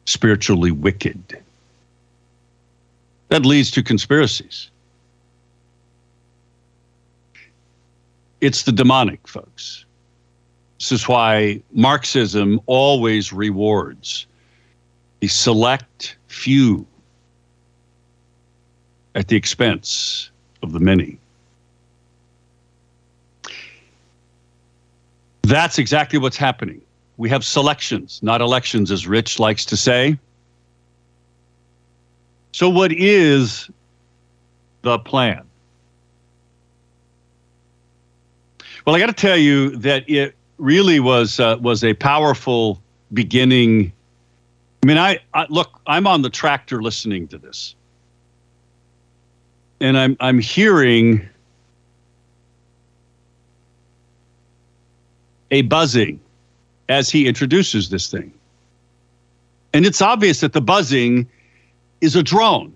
spiritually 0.05 0.71
wicked. 0.71 1.41
That 3.29 3.45
leads 3.45 3.71
to 3.71 3.83
conspiracies. 3.83 4.69
It's 8.41 8.63
the 8.63 8.71
demonic, 8.71 9.27
folks. 9.27 9.85
This 10.79 10.91
is 10.91 11.07
why 11.07 11.61
Marxism 11.71 12.59
always 12.65 13.33
rewards 13.33 14.27
the 15.19 15.27
select 15.27 16.17
few 16.27 16.85
at 19.15 19.29
the 19.29 19.35
expense 19.35 20.29
of 20.61 20.73
the 20.73 20.79
many. 20.79 21.17
That's 25.43 25.77
exactly 25.77 26.19
what's 26.19 26.37
happening. 26.37 26.81
We 27.17 27.29
have 27.29 27.45
selections, 27.45 28.19
not 28.21 28.41
elections, 28.41 28.91
as 28.91 29.07
Rich 29.07 29.39
likes 29.39 29.63
to 29.65 29.77
say. 29.77 30.19
So, 32.55 32.69
what 32.69 32.93
is 32.93 33.69
the 34.81 34.97
plan? 34.97 35.43
Well, 38.87 38.95
I 38.95 38.99
got 38.99 39.07
to 39.07 39.11
tell 39.11 39.35
you 39.35 39.71
that 39.71 40.09
it 40.09 40.35
really 40.57 41.01
was 41.01 41.37
uh, 41.37 41.57
was 41.59 41.83
a 41.83 41.93
powerful 41.95 42.81
beginning. 43.11 43.91
I 44.81 44.85
mean, 44.85 44.97
I, 44.97 45.19
I 45.33 45.47
look. 45.49 45.81
I'm 45.85 46.07
on 46.07 46.21
the 46.21 46.29
tractor 46.29 46.81
listening 46.81 47.27
to 47.27 47.37
this, 47.37 47.75
and 49.81 49.97
I'm 49.97 50.15
I'm 50.21 50.39
hearing 50.39 51.27
a 55.51 55.63
buzzing 55.63 56.21
as 56.87 57.09
he 57.09 57.27
introduces 57.27 57.89
this 57.89 58.09
thing, 58.09 58.31
and 59.73 59.85
it's 59.85 60.01
obvious 60.01 60.39
that 60.39 60.53
the 60.53 60.61
buzzing 60.61 61.27
is 62.01 62.15
a 62.15 62.23
drone. 62.23 62.75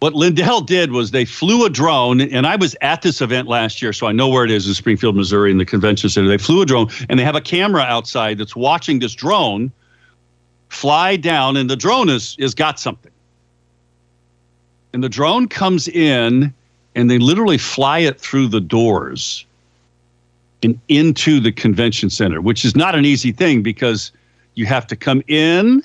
What 0.00 0.14
Lindell 0.14 0.60
did 0.60 0.92
was 0.92 1.10
they 1.10 1.24
flew 1.24 1.64
a 1.64 1.70
drone, 1.70 2.20
and 2.20 2.46
I 2.46 2.56
was 2.56 2.76
at 2.82 3.00
this 3.00 3.22
event 3.22 3.48
last 3.48 3.80
year, 3.80 3.94
so 3.94 4.06
I 4.06 4.12
know 4.12 4.28
where 4.28 4.44
it 4.44 4.50
is 4.50 4.66
in 4.68 4.74
Springfield, 4.74 5.16
Missouri, 5.16 5.50
in 5.50 5.56
the 5.56 5.64
convention 5.64 6.10
center. 6.10 6.28
They 6.28 6.38
flew 6.38 6.60
a 6.60 6.66
drone, 6.66 6.88
and 7.08 7.18
they 7.18 7.24
have 7.24 7.34
a 7.34 7.40
camera 7.40 7.82
outside 7.82 8.36
that's 8.36 8.54
watching 8.54 8.98
this 8.98 9.14
drone 9.14 9.72
fly 10.68 11.16
down, 11.16 11.56
and 11.56 11.70
the 11.70 11.76
drone 11.76 12.08
is 12.08 12.36
is 12.38 12.54
got 12.54 12.78
something. 12.78 13.12
And 14.92 15.02
the 15.02 15.08
drone 15.08 15.48
comes 15.48 15.88
in, 15.88 16.52
and 16.94 17.10
they 17.10 17.18
literally 17.18 17.58
fly 17.58 18.00
it 18.00 18.20
through 18.20 18.48
the 18.48 18.60
doors 18.60 19.46
and 20.62 20.78
into 20.88 21.40
the 21.40 21.52
convention 21.52 22.10
center, 22.10 22.40
which 22.40 22.64
is 22.64 22.74
not 22.76 22.94
an 22.94 23.04
easy 23.04 23.32
thing 23.32 23.62
because 23.62 24.12
you 24.54 24.66
have 24.66 24.86
to 24.88 24.96
come 24.96 25.22
in 25.28 25.82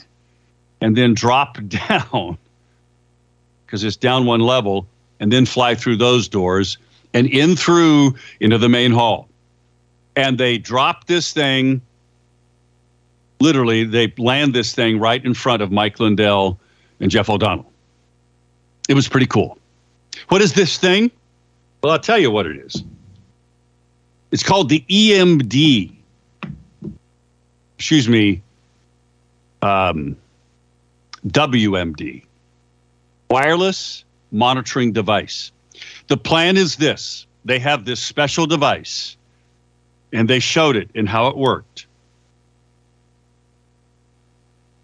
and 0.82 0.98
then 0.98 1.14
drop 1.14 1.58
down 1.68 2.38
because 3.72 3.86
it's 3.86 3.96
down 3.96 4.26
one 4.26 4.42
level, 4.42 4.86
and 5.22 5.32
then 5.32 5.46
fly 5.46 5.76
through 5.76 5.96
those 5.96 6.28
doors 6.28 6.78
and 7.14 7.26
in 7.28 7.56
through 7.56 8.14
into 8.42 8.58
the 8.58 8.68
main 8.68 8.92
hall. 8.92 9.30
And 10.18 10.38
they 10.38 10.58
drop 10.58 11.08
this 11.08 11.32
thing. 11.32 11.82
Literally, 13.40 13.86
they 13.86 14.14
land 14.18 14.54
this 14.54 14.74
thing 14.74 15.00
right 15.00 15.24
in 15.24 15.34
front 15.34 15.62
of 15.62 15.72
Mike 15.72 16.02
Lindell 16.02 16.60
and 17.00 17.10
Jeff 17.10 17.30
O'Donnell. 17.30 17.72
It 18.90 18.94
was 18.94 19.08
pretty 19.08 19.26
cool. 19.26 19.58
What 20.28 20.42
is 20.42 20.54
this 20.54 20.78
thing? 20.78 21.10
Well, 21.82 21.94
I'll 21.94 22.00
tell 22.00 22.20
you 22.20 22.30
what 22.30 22.46
it 22.46 22.58
is. 22.58 22.84
It's 24.32 24.44
called 24.44 24.68
the 24.68 24.84
EMD. 24.90 25.96
Excuse 27.78 28.10
me. 28.10 28.42
Um, 29.62 30.18
WMD 31.26 32.26
wireless 33.32 34.04
monitoring 34.32 34.92
device. 34.92 35.52
The 36.08 36.18
plan 36.18 36.58
is 36.58 36.76
this 36.76 37.26
they 37.46 37.60
have 37.60 37.86
this 37.86 38.00
special 38.00 38.46
device, 38.46 39.18
and 40.14 40.30
they 40.30 40.40
showed 40.40 40.76
it 40.76 40.90
and 40.94 41.10
how 41.10 41.28
it 41.28 41.38
worked. 41.38 41.88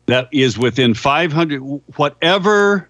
That 0.07 0.29
is 0.31 0.57
within 0.57 0.93
500, 0.93 1.59
whatever 1.97 2.89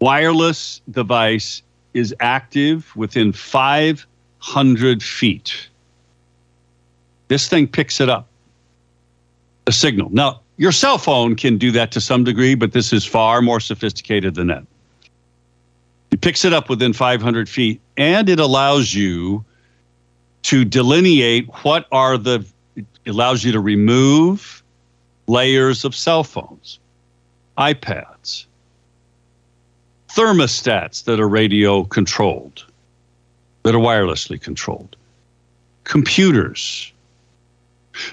wireless 0.00 0.82
device 0.90 1.62
is 1.94 2.14
active 2.20 2.94
within 2.94 3.32
500 3.32 5.02
feet. 5.02 5.68
This 7.28 7.48
thing 7.48 7.66
picks 7.66 8.00
it 8.00 8.10
up, 8.10 8.28
a 9.66 9.72
signal. 9.72 10.10
Now, 10.10 10.42
your 10.58 10.72
cell 10.72 10.98
phone 10.98 11.36
can 11.36 11.56
do 11.56 11.70
that 11.70 11.92
to 11.92 12.00
some 12.00 12.24
degree, 12.24 12.54
but 12.54 12.72
this 12.72 12.92
is 12.92 13.04
far 13.04 13.40
more 13.40 13.60
sophisticated 13.60 14.34
than 14.34 14.48
that. 14.48 14.64
It 16.10 16.20
picks 16.20 16.44
it 16.44 16.52
up 16.52 16.68
within 16.68 16.92
500 16.92 17.48
feet 17.48 17.80
and 17.96 18.28
it 18.28 18.40
allows 18.40 18.92
you 18.92 19.44
to 20.42 20.64
delineate 20.64 21.46
what 21.62 21.86
are 21.92 22.18
the, 22.18 22.44
it 22.74 22.86
allows 23.06 23.44
you 23.44 23.52
to 23.52 23.60
remove 23.60 24.62
layers 25.28 25.84
of 25.84 25.94
cell 25.94 26.24
phones, 26.24 26.80
iPads, 27.56 28.46
thermostats 30.08 31.04
that 31.04 31.20
are 31.20 31.28
radio 31.28 31.84
controlled, 31.84 32.64
that 33.62 33.74
are 33.74 33.80
wirelessly 33.80 34.40
controlled, 34.40 34.96
computers, 35.84 36.92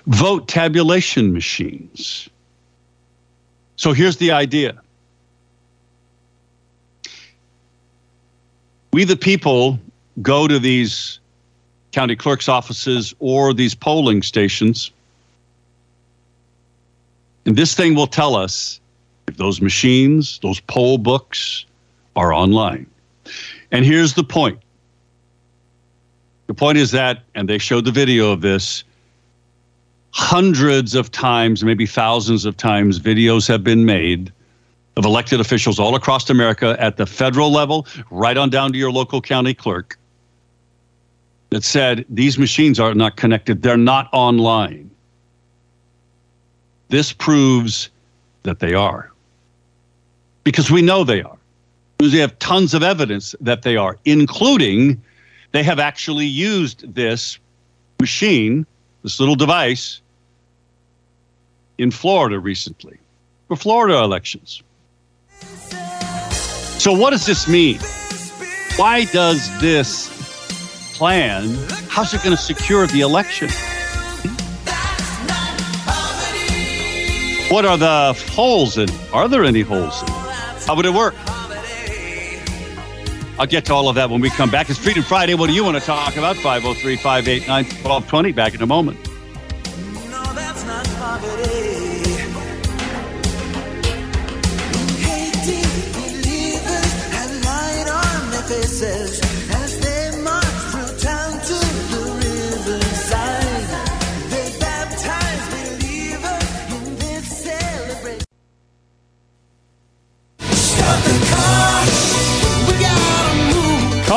vote 0.07 0.47
tabulation 0.47 1.33
machines. 1.33 2.29
So 3.75 3.93
here's 3.93 4.17
the 4.17 4.31
idea. 4.31 4.81
We, 8.93 9.03
the 9.03 9.17
people, 9.17 9.79
go 10.21 10.47
to 10.47 10.59
these 10.59 11.19
county 11.95 12.15
clerk's 12.15 12.49
offices, 12.49 13.15
or 13.19 13.53
these 13.53 13.73
polling 13.73 14.21
stations. 14.21 14.91
And 17.45 17.55
this 17.55 17.73
thing 17.73 17.95
will 17.95 18.07
tell 18.07 18.35
us 18.35 18.81
if 19.29 19.37
those 19.37 19.61
machines, 19.61 20.39
those 20.39 20.59
poll 20.59 20.97
books 20.97 21.65
are 22.17 22.33
online. 22.33 22.85
And 23.71 23.85
here's 23.85 24.13
the 24.13 24.25
point 24.25 24.59
the 26.47 26.53
point 26.53 26.77
is 26.77 26.91
that, 26.91 27.23
and 27.33 27.49
they 27.49 27.57
showed 27.57 27.85
the 27.85 27.91
video 27.91 28.31
of 28.31 28.41
this, 28.41 28.83
hundreds 30.15 30.95
of 30.95 31.11
times, 31.11 31.61
maybe 31.61 31.85
thousands 31.85 32.45
of 32.45 32.55
times, 32.55 33.01
videos 33.01 33.49
have 33.49 33.65
been 33.65 33.83
made 33.83 34.31
of 34.95 35.03
elected 35.03 35.41
officials 35.41 35.77
all 35.77 35.93
across 35.93 36.29
America 36.29 36.77
at 36.79 36.95
the 36.95 37.05
federal 37.05 37.51
level, 37.51 37.85
right 38.11 38.37
on 38.37 38.49
down 38.49 38.71
to 38.71 38.77
your 38.77 38.91
local 38.91 39.19
county 39.19 39.53
clerk, 39.53 39.99
that 41.49 41.65
said 41.65 42.05
these 42.09 42.39
machines 42.39 42.79
are 42.79 42.93
not 42.93 43.17
connected, 43.17 43.61
they're 43.61 43.75
not 43.75 44.07
online. 44.13 44.89
This 46.87 47.11
proves 47.11 47.89
that 48.43 48.59
they 48.59 48.73
are. 48.73 49.11
Because 50.45 50.71
we 50.71 50.81
know 50.81 51.03
they 51.03 51.23
are. 51.23 51.37
Because 51.97 52.13
we 52.13 52.19
have 52.19 52.39
tons 52.39 52.73
of 52.73 52.83
evidence 52.83 53.35
that 53.41 53.63
they 53.63 53.75
are, 53.75 53.97
including 54.05 55.01
they 55.51 55.63
have 55.63 55.77
actually 55.77 56.25
used 56.25 56.95
this 56.95 57.37
machine, 57.99 58.65
this 59.03 59.19
little 59.19 59.35
device, 59.35 60.01
in 61.77 61.91
Florida 61.91 62.39
recently 62.39 62.97
for 63.47 63.55
Florida 63.55 63.97
elections. 63.97 64.63
So, 66.79 66.93
what 66.93 67.11
does 67.11 67.25
this 67.25 67.47
mean? 67.47 67.79
Why 68.75 69.05
does 69.05 69.59
this 69.61 70.11
plan, 70.97 71.55
how's 71.89 72.13
it 72.13 72.23
going 72.23 72.35
to 72.35 72.41
secure 72.41 72.87
the 72.87 73.01
election? 73.01 73.49
What 77.49 77.65
are 77.65 77.77
the 77.77 78.13
holes 78.31 78.77
in? 78.77 78.89
Are 79.13 79.27
there 79.27 79.43
any 79.43 79.61
holes 79.61 80.01
in? 80.01 80.07
How 80.67 80.75
would 80.75 80.85
it 80.85 80.93
work? 80.93 81.15
I'll 83.37 83.45
get 83.45 83.65
to 83.65 83.73
all 83.73 83.89
of 83.89 83.95
that 83.95 84.09
when 84.09 84.21
we 84.21 84.29
come 84.29 84.49
back. 84.49 84.69
It's 84.69 84.79
Freedom 84.79 85.03
Friday. 85.03 85.35
What 85.35 85.47
do 85.47 85.53
you 85.53 85.63
want 85.63 85.77
to 85.77 85.83
talk 85.83 86.15
about? 86.15 86.37
503 86.37 86.95
589 86.95 87.65
1220. 87.65 88.31
Back 88.31 88.55
in 88.55 88.61
a 88.61 88.65
moment. 88.65 89.04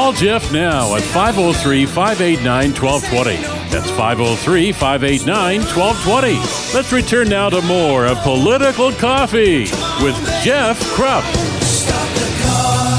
Call 0.09 0.13
Jeff 0.13 0.53
now 0.53 0.97
at 0.97 1.03
503 1.03 1.85
589 1.85 2.73
1220. 2.73 3.58
That's 3.71 3.91
503 3.91 4.73
589 4.73 5.61
1220. 5.61 6.75
Let's 6.75 6.91
return 6.91 7.29
now 7.29 7.51
to 7.51 7.61
more 7.63 8.07
of 8.07 8.17
Political 8.19 8.93
Coffee 8.93 9.65
with 10.03 10.17
Jeff 10.43 10.81
Kropf. 10.95 11.23
Stop 11.63 12.09
the 12.15 12.29
car. 12.43 12.99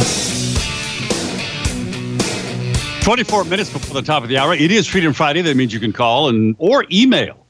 24 3.02 3.46
minutes 3.46 3.72
before 3.74 4.00
the 4.00 4.06
top 4.06 4.22
of 4.22 4.30
the 4.30 4.38
hour. 4.38 4.54
It 4.54 4.72
is 4.72 4.86
Freedom 4.86 5.12
Friday. 5.12 5.42
That 5.42 5.58
means 5.58 5.74
you 5.74 5.80
can 5.80 5.92
call 5.92 6.30
and 6.30 6.56
or 6.60 6.86
email. 6.92 7.48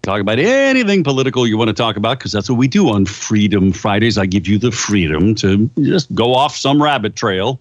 Talk 0.00 0.22
about 0.22 0.38
anything 0.38 1.04
political 1.04 1.46
you 1.46 1.58
want 1.58 1.68
to 1.68 1.74
talk 1.74 1.96
about 1.96 2.18
because 2.18 2.32
that's 2.32 2.48
what 2.48 2.56
we 2.56 2.66
do 2.66 2.88
on 2.88 3.04
Freedom 3.04 3.72
Fridays. 3.72 4.16
I 4.16 4.24
give 4.24 4.48
you 4.48 4.56
the 4.56 4.72
freedom 4.72 5.34
to 5.34 5.68
just 5.82 6.14
go 6.14 6.34
off 6.34 6.56
some 6.56 6.82
rabbit 6.82 7.14
trail 7.14 7.60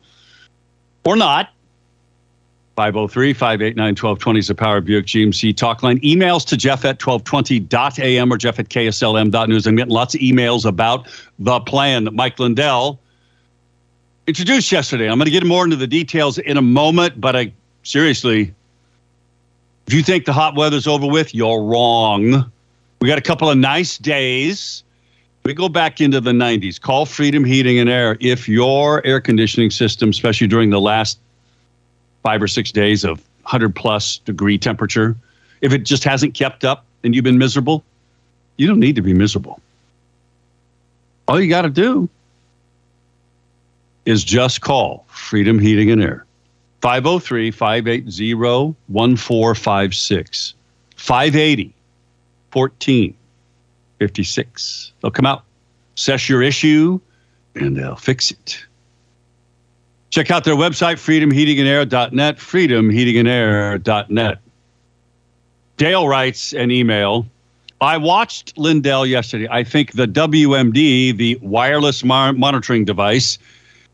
or 1.03 1.17
not. 1.17 1.49
503 2.77 3.33
589 3.33 3.85
1220 3.87 4.39
is 4.39 4.47
the 4.49 4.53
Power 4.53 4.81
Buick 4.81 5.07
GMC 5.07 5.57
talk 5.57 5.81
line. 5.81 5.99
Emails 6.01 6.45
to 6.45 6.55
Jeff 6.55 6.85
at 6.85 6.99
1220.am 6.99 8.31
or 8.31 8.37
Jeff 8.37 8.59
at 8.59 8.69
KSLM.news. 8.69 9.65
I'm 9.65 9.75
getting 9.75 9.91
lots 9.91 10.13
of 10.13 10.21
emails 10.21 10.63
about 10.63 11.07
the 11.39 11.59
plan 11.61 12.03
that 12.03 12.13
Mike 12.13 12.37
Lindell 12.37 12.99
introduced 14.27 14.71
yesterday. 14.71 15.09
I'm 15.09 15.17
going 15.17 15.25
to 15.25 15.31
get 15.31 15.43
more 15.43 15.63
into 15.63 15.75
the 15.75 15.87
details 15.87 16.37
in 16.37 16.55
a 16.55 16.61
moment, 16.61 17.19
but 17.19 17.35
I 17.35 17.51
seriously, 17.81 18.53
if 19.87 19.93
you 19.95 20.03
think 20.03 20.25
the 20.25 20.33
hot 20.33 20.55
weather's 20.55 20.85
over 20.85 21.07
with, 21.07 21.33
you're 21.33 21.63
wrong. 21.63 22.45
We 23.01 23.07
got 23.07 23.17
a 23.17 23.23
couple 23.23 23.49
of 23.49 23.57
nice 23.57 23.97
days. 23.97 24.83
We 25.45 25.55
go 25.55 25.67
back 25.67 25.99
into 25.99 26.21
the 26.21 26.31
90s. 26.31 26.79
Call 26.79 27.07
Freedom 27.07 27.43
Heating 27.43 27.79
and 27.79 27.89
Air 27.89 28.17
if 28.19 28.47
your 28.47 29.03
air 29.03 29.19
conditioning 29.19 29.71
system, 29.71 30.09
especially 30.09 30.45
during 30.45 30.69
the 30.69 30.81
last 30.81 31.17
five 32.27 32.41
or 32.41 32.47
six 32.49 32.73
days 32.73 33.05
of 33.05 33.19
100 33.43 33.73
plus 33.73 34.17
degree 34.17 34.57
temperature, 34.57 35.15
if 35.61 35.71
it 35.71 35.85
just 35.85 36.03
hasn't 36.03 36.33
kept 36.33 36.65
up 36.65 36.83
and 37.05 37.15
you've 37.15 37.23
been 37.23 37.37
miserable, 37.37 37.85
you 38.57 38.67
don't 38.67 38.81
need 38.81 38.97
to 38.97 39.01
be 39.01 39.13
miserable. 39.13 39.61
All 41.29 41.39
you 41.39 41.47
got 41.47 41.61
to 41.61 41.69
do 41.69 42.09
is 44.05 44.25
just 44.25 44.59
call 44.59 45.05
Freedom 45.07 45.57
Heating 45.57 45.89
and 45.89 46.03
Air. 46.03 46.25
503 46.81 47.49
580 47.49 48.33
1456. 48.87 50.53
580 50.97 51.73
1456. 52.51 54.91
They'll 55.01 55.11
come 55.11 55.25
out, 55.25 55.45
assess 55.95 56.27
your 56.27 56.41
issue, 56.41 56.99
and 57.55 57.77
they'll 57.77 57.95
fix 57.95 58.31
it. 58.31 58.66
Check 60.09 60.31
out 60.31 60.45
their 60.45 60.55
website, 60.55 60.95
freedomheatingandair.net, 60.95 62.37
freedomheatingandair.net. 62.37 64.37
Dale 65.75 66.07
writes 66.07 66.53
an 66.53 66.71
email. 66.71 67.27
I 67.81 67.97
watched 67.97 68.57
Lindell 68.57 69.05
yesterday. 69.05 69.47
I 69.51 69.63
think 69.63 69.93
the 69.93 70.07
WMD, 70.07 71.15
the 71.15 71.37
wireless 71.41 72.03
mar- 72.03 72.33
monitoring 72.33 72.85
device, 72.85 73.37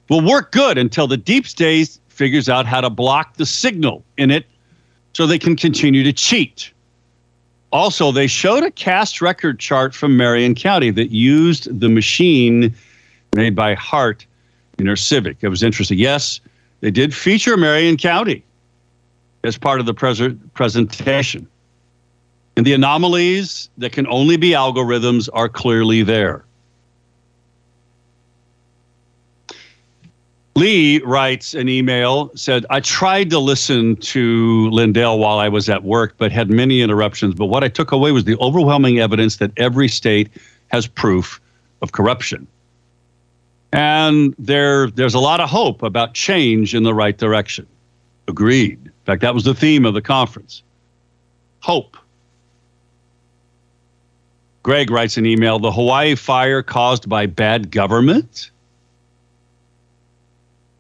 will 0.08 0.22
work 0.22 0.52
good 0.52 0.78
until 0.78 1.08
the 1.08 1.18
deep 1.18 1.48
state 1.48 1.98
figures 2.08 2.48
out 2.48 2.66
how 2.66 2.80
to 2.80 2.90
block 2.90 3.36
the 3.36 3.46
signal 3.46 4.04
in 4.18 4.32
it 4.32 4.46
so 5.14 5.28
they 5.28 5.40
can 5.40 5.56
continue 5.56 6.04
to 6.04 6.14
cheat. 6.14 6.72
Also, 7.72 8.12
they 8.12 8.28
showed 8.28 8.64
a 8.64 8.72
cast 8.72 9.22
record 9.22 9.60
chart 9.60 9.96
from 9.96 10.16
Marion 10.16 10.54
County 10.54 10.92
that 10.92 11.12
used 11.12 11.80
the 11.80 11.90
machine 11.90 12.74
made 13.36 13.56
by 13.56 13.74
Hart 13.74 14.26
InterCivic. 14.78 15.38
It 15.42 15.50
was 15.50 15.64
interesting. 15.64 15.98
Yes, 15.98 16.40
they 16.82 16.92
did 16.92 17.14
feature 17.14 17.58
Marion 17.58 17.98
County 17.98 18.44
as 19.44 19.58
part 19.58 19.80
of 19.80 19.86
the 19.86 19.94
pres- 19.94 20.34
presentation. 20.54 21.48
And 22.56 22.66
the 22.66 22.74
anomalies 22.74 23.70
that 23.78 23.92
can 23.92 24.08
only 24.08 24.38
be 24.38 24.52
algorithms 24.52 25.28
are 25.34 25.50
clearly 25.50 26.04
there. 26.04 26.44
Lee 30.56 31.00
writes 31.00 31.56
an 31.56 31.68
email, 31.68 32.30
said, 32.36 32.64
I 32.70 32.80
tried 32.80 33.32
to 33.32 33.40
listen 33.40 33.96
to 33.98 34.70
Lindell 34.70 35.18
while 35.18 35.40
I 35.40 35.50
was 35.50 35.68
at 35.68 35.84
work, 35.84 36.14
but 36.20 36.32
had 36.32 36.52
many 36.52 36.82
interruptions. 36.82 37.34
But 37.34 37.48
what 37.48 37.64
I 37.64 37.70
took 37.70 37.92
away 37.92 38.12
was 38.12 38.26
the 38.26 38.38
overwhelming 38.38 39.00
evidence 39.00 39.38
that 39.38 39.52
every 39.58 39.88
state 39.88 40.30
has 40.68 40.86
proof 40.86 41.42
of 41.82 41.92
corruption. 41.92 42.48
And 43.74 44.36
there, 44.38 44.92
there's 44.92 45.16
a 45.16 45.20
lot 45.20 45.40
of 45.40 45.50
hope 45.50 45.82
about 45.82 46.14
change 46.14 46.76
in 46.76 46.84
the 46.84 46.94
right 46.94 47.18
direction. 47.18 47.66
Agreed. 48.28 48.80
In 48.86 48.92
fact, 49.06 49.22
that 49.22 49.34
was 49.34 49.44
the 49.44 49.56
theme 49.56 49.84
of 49.86 49.96
the 49.96 50.02
conference. 50.02 50.62
Hope. 51.60 51.98
Greg 54.62 54.92
writes 54.92 55.18
an 55.18 55.26
email 55.26 55.58
The 55.58 55.72
Hawaii 55.72 56.14
fire 56.14 56.62
caused 56.62 57.10
by 57.10 57.26
bad 57.26 57.72
government? 57.72 58.52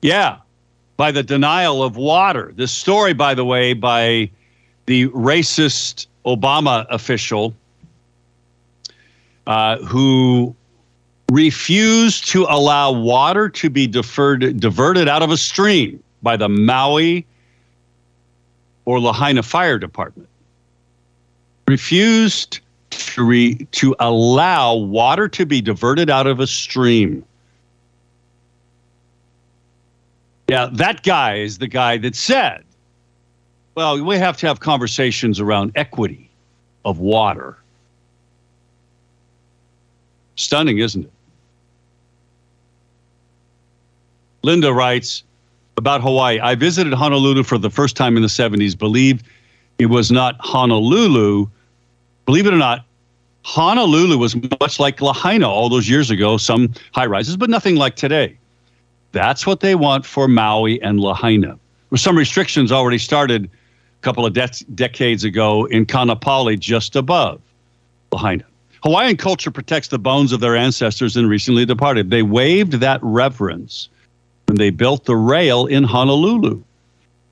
Yeah, 0.03 0.37
by 0.95 1.11
the 1.11 1.23
denial 1.23 1.81
of 1.81 1.97
water. 1.97 2.53
This 2.55 2.71
story, 2.71 3.13
by 3.13 3.33
the 3.33 3.43
way, 3.43 3.73
by 3.73 4.29
the 4.85 5.07
racist 5.09 6.05
Obama 6.25 6.85
official 6.91 7.55
uh, 9.47 9.77
who 9.79 10.55
refused 11.33 12.27
to 12.27 12.45
allow 12.47 12.91
water 12.91 13.49
to 13.49 13.69
be 13.69 13.87
deferred, 13.87 14.59
diverted 14.59 15.07
out 15.07 15.23
of 15.23 15.31
a 15.31 15.37
stream 15.37 16.01
by 16.21 16.37
the 16.37 16.47
Maui 16.47 17.25
or 18.85 18.99
Lahaina 18.99 19.41
Fire 19.41 19.79
Department. 19.79 20.29
Refused 21.67 22.59
to, 22.91 23.23
re, 23.25 23.55
to 23.71 23.95
allow 23.99 24.75
water 24.75 25.27
to 25.29 25.45
be 25.45 25.59
diverted 25.59 26.09
out 26.09 26.27
of 26.27 26.39
a 26.39 26.45
stream. 26.45 27.25
Yeah, 30.49 30.69
that 30.73 31.01
guy 31.01 31.37
is 31.37 31.57
the 31.57 31.67
guy 31.67 31.97
that 31.97 32.15
said 32.15 32.63
well, 33.75 34.03
we 34.03 34.17
have 34.17 34.37
to 34.37 34.45
have 34.45 34.59
conversations 34.59 35.39
around 35.39 35.71
equity 35.73 36.29
of 36.85 36.99
water. 36.99 37.57
Stunning, 40.35 40.77
isn't 40.77 41.05
it? 41.05 41.11
Linda 44.43 44.73
writes 44.73 45.23
about 45.77 46.01
Hawaii. 46.01 46.39
I 46.39 46.55
visited 46.55 46.93
Honolulu 46.93 47.43
for 47.43 47.57
the 47.57 47.69
first 47.69 47.95
time 47.95 48.17
in 48.17 48.21
the 48.21 48.27
70s. 48.27 48.77
Believe 48.77 49.23
it 49.79 49.85
was 49.87 50.11
not 50.11 50.35
Honolulu. 50.41 51.47
Believe 52.25 52.45
it 52.45 52.53
or 52.53 52.57
not, 52.57 52.85
Honolulu 53.43 54.17
was 54.17 54.35
much 54.59 54.79
like 54.79 55.01
Lahaina 55.01 55.49
all 55.49 55.69
those 55.69 55.89
years 55.89 56.11
ago, 56.11 56.37
some 56.37 56.73
high 56.93 57.05
rises, 57.05 57.37
but 57.37 57.49
nothing 57.49 57.75
like 57.75 57.95
today. 57.95 58.37
That's 59.13 59.47
what 59.47 59.61
they 59.61 59.75
want 59.75 60.05
for 60.05 60.27
Maui 60.27 60.81
and 60.81 60.99
Lahaina. 60.99 61.57
With 61.89 62.01
some 62.01 62.17
restrictions 62.17 62.71
already 62.71 62.97
started 62.97 63.45
a 63.45 63.49
couple 64.01 64.25
of 64.25 64.33
de- 64.33 64.65
decades 64.75 65.23
ago 65.23 65.65
in 65.65 65.85
Kaanapali, 65.85 66.59
just 66.59 66.95
above 66.95 67.41
Lahaina. 68.11 68.43
Hawaiian 68.83 69.15
culture 69.15 69.51
protects 69.51 69.87
the 69.87 69.99
bones 69.99 70.33
of 70.33 70.41
their 70.41 70.57
ancestors 70.57 71.15
and 71.15 71.29
recently 71.29 71.65
departed. 71.65 72.09
They 72.09 72.23
waived 72.23 72.73
that 72.73 72.99
reverence 73.01 73.87
when 74.47 74.57
they 74.57 74.69
built 74.69 75.05
the 75.05 75.15
rail 75.15 75.65
in 75.65 75.83
Honolulu. 75.83 76.61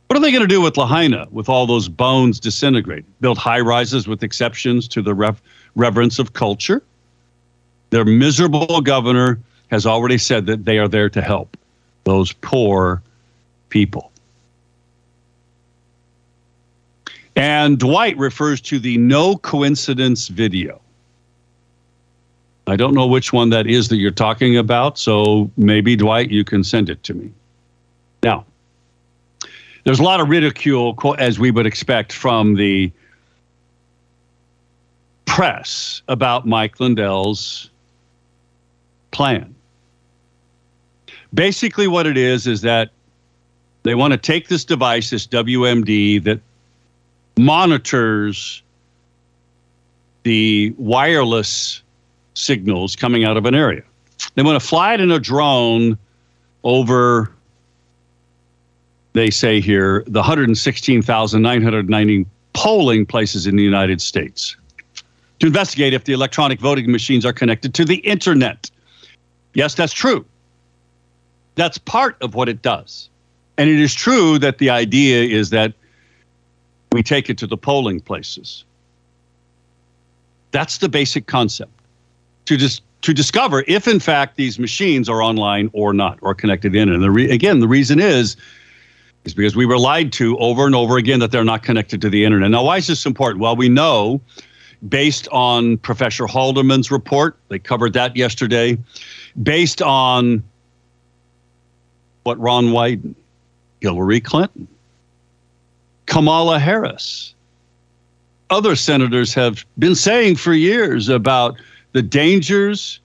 What 0.08 0.18
are 0.18 0.20
they 0.20 0.32
going 0.32 0.42
to 0.42 0.48
do 0.48 0.62
with 0.62 0.76
Lahaina 0.76 1.28
with 1.32 1.48
all 1.48 1.66
those 1.66 1.88
bones 1.88 2.40
disintegrated? 2.40 3.06
Build 3.22 3.38
high 3.38 3.62
rises 3.62 4.08
with 4.08 4.24
exceptions 4.24 4.88
to 4.90 5.02
the 5.02 5.14
rev- 5.14 5.42
reverence 5.76 6.20
of 6.20 6.34
culture? 6.34 6.84
Their 7.92 8.06
miserable 8.06 8.82
governor 8.82 9.40
has 9.70 9.86
already 9.86 10.18
said 10.18 10.46
that 10.48 10.66
they 10.66 10.80
are 10.80 10.88
there 10.88 11.10
to 11.10 11.22
help 11.22 11.56
those 12.04 12.34
poor 12.34 13.02
people. 13.70 14.12
And 17.36 17.80
Dwight 17.80 18.18
refers 18.18 18.60
to 18.62 18.80
the 18.80 18.98
no 18.98 19.38
coincidence 19.38 20.28
video. 20.28 20.82
I 22.72 22.78
don't 22.78 22.94
know 22.94 23.06
which 23.06 23.34
one 23.34 23.50
that 23.50 23.68
is 23.68 23.90
that 23.90 23.98
you're 23.98 24.12
talking 24.12 24.56
about, 24.56 24.98
so 24.98 25.52
maybe 25.58 25.98
Dwight, 25.98 26.32
you 26.32 26.46
can 26.46 26.64
send 26.64 26.90
it 26.90 27.04
to 27.04 27.14
me. 27.14 27.30
Now, 28.24 28.46
there's 29.84 30.00
a 30.00 30.04
lot 30.04 30.22
of 30.22 30.30
ridicule, 30.30 30.96
as 31.18 31.38
we 31.38 31.52
would 31.52 31.66
expect 31.66 32.14
from 32.14 32.56
the 32.56 32.90
press 35.26 36.02
about 36.08 36.48
Mike 36.48 36.80
Lindell's 36.80 37.70
plan. 39.12 39.54
Basically, 41.34 41.90
what 41.90 42.08
it 42.08 42.16
is 42.16 42.48
is 42.48 42.62
that 42.62 42.92
they 43.84 43.96
want 43.96 44.14
to 44.14 44.18
take 44.18 44.48
this 44.48 44.64
device, 44.64 45.10
this 45.10 45.28
WMD, 45.28 46.24
that 46.24 46.40
monitors 47.38 48.64
the 50.24 50.74
wireless 50.78 51.82
signals 52.34 52.96
coming 52.96 53.26
out 53.26 53.38
of 53.38 53.46
an 53.46 53.56
area. 53.56 53.84
They 54.36 54.44
want 54.44 54.62
to 54.62 54.68
fly 54.68 54.94
it 54.94 55.02
in 55.02 55.10
a 55.12 55.20
drone 55.20 55.98
over, 56.64 57.34
they 59.14 59.30
say 59.30 59.60
here, 59.60 60.06
the 60.08 60.20
116,990 60.20 62.26
polling 62.54 63.06
places 63.06 63.48
in 63.48 63.56
the 63.56 63.64
United 63.64 64.02
States 64.02 64.58
to 65.40 65.48
investigate 65.48 65.94
if 65.94 66.04
the 66.04 66.14
electronic 66.14 66.60
voting 66.60 66.92
machines 66.92 67.26
are 67.26 67.34
connected 67.34 67.74
to 67.74 67.84
the 67.84 67.96
internet. 67.98 68.70
Yes, 69.56 69.74
that's 69.74 69.94
true. 69.94 70.24
That's 71.56 71.80
part 71.80 72.16
of 72.22 72.36
what 72.36 72.48
it 72.48 72.62
does. 72.62 73.10
And 73.58 73.70
it 73.70 73.80
is 73.80 73.94
true 73.94 74.40
that 74.40 74.60
the 74.60 74.70
idea 74.70 75.24
is 75.24 75.50
that 75.50 75.74
we 76.92 77.02
take 77.02 77.30
it 77.30 77.38
to 77.40 77.48
the 77.48 77.58
polling 77.58 78.00
places. 78.00 78.64
That's 80.52 80.78
the 80.78 80.90
basic 80.90 81.26
concept 81.26 81.72
to 82.52 82.58
dis- 82.58 82.82
to 83.02 83.14
discover 83.14 83.64
if 83.68 83.88
in 83.88 84.00
fact 84.00 84.36
these 84.36 84.60
machines 84.60 85.08
are 85.10 85.24
online 85.24 85.70
or 85.74 85.94
not 85.94 86.20
or 86.22 86.36
connected 86.36 86.76
in. 86.76 86.90
And 86.90 87.02
the 87.02 87.10
re- 87.10 87.32
again, 87.32 87.60
the 87.60 87.68
reason 87.68 88.00
is 88.00 88.36
is 89.24 89.34
because 89.34 89.56
we 89.56 89.66
were 89.66 89.78
lied 89.78 90.12
to 90.14 90.38
over 90.40 90.66
and 90.66 90.76
over 90.76 90.98
again 90.98 91.20
that 91.20 91.32
they're 91.32 91.44
not 91.44 91.64
connected 91.64 92.02
to 92.02 92.10
the 92.10 92.26
internet. 92.26 92.52
Now, 92.52 92.64
why 92.64 92.78
is 92.78 92.88
this 92.88 93.06
important? 93.06 93.40
Well, 93.40 93.56
we 93.56 93.70
know 93.70 94.20
based 94.90 95.28
on 95.32 95.78
Professor 95.78 96.26
Halderman's 96.26 96.92
report, 96.92 97.38
they 97.50 97.60
covered 97.60 97.94
that 97.94 98.16
yesterday, 98.16 98.78
based 99.42 99.82
on 99.82 100.44
what 102.24 102.38
Ron 102.40 102.68
Wyden, 102.68 103.16
Hillary 103.80 104.20
Clinton, 104.20 104.68
Kamala 106.08 106.60
Harris, 106.60 107.34
other 108.50 108.76
senators 108.76 109.34
have 109.36 109.64
been 109.80 109.96
saying 109.96 110.36
for 110.36 110.54
years 110.54 111.08
about 111.08 111.58
the 111.94 112.02
dangers 112.02 113.00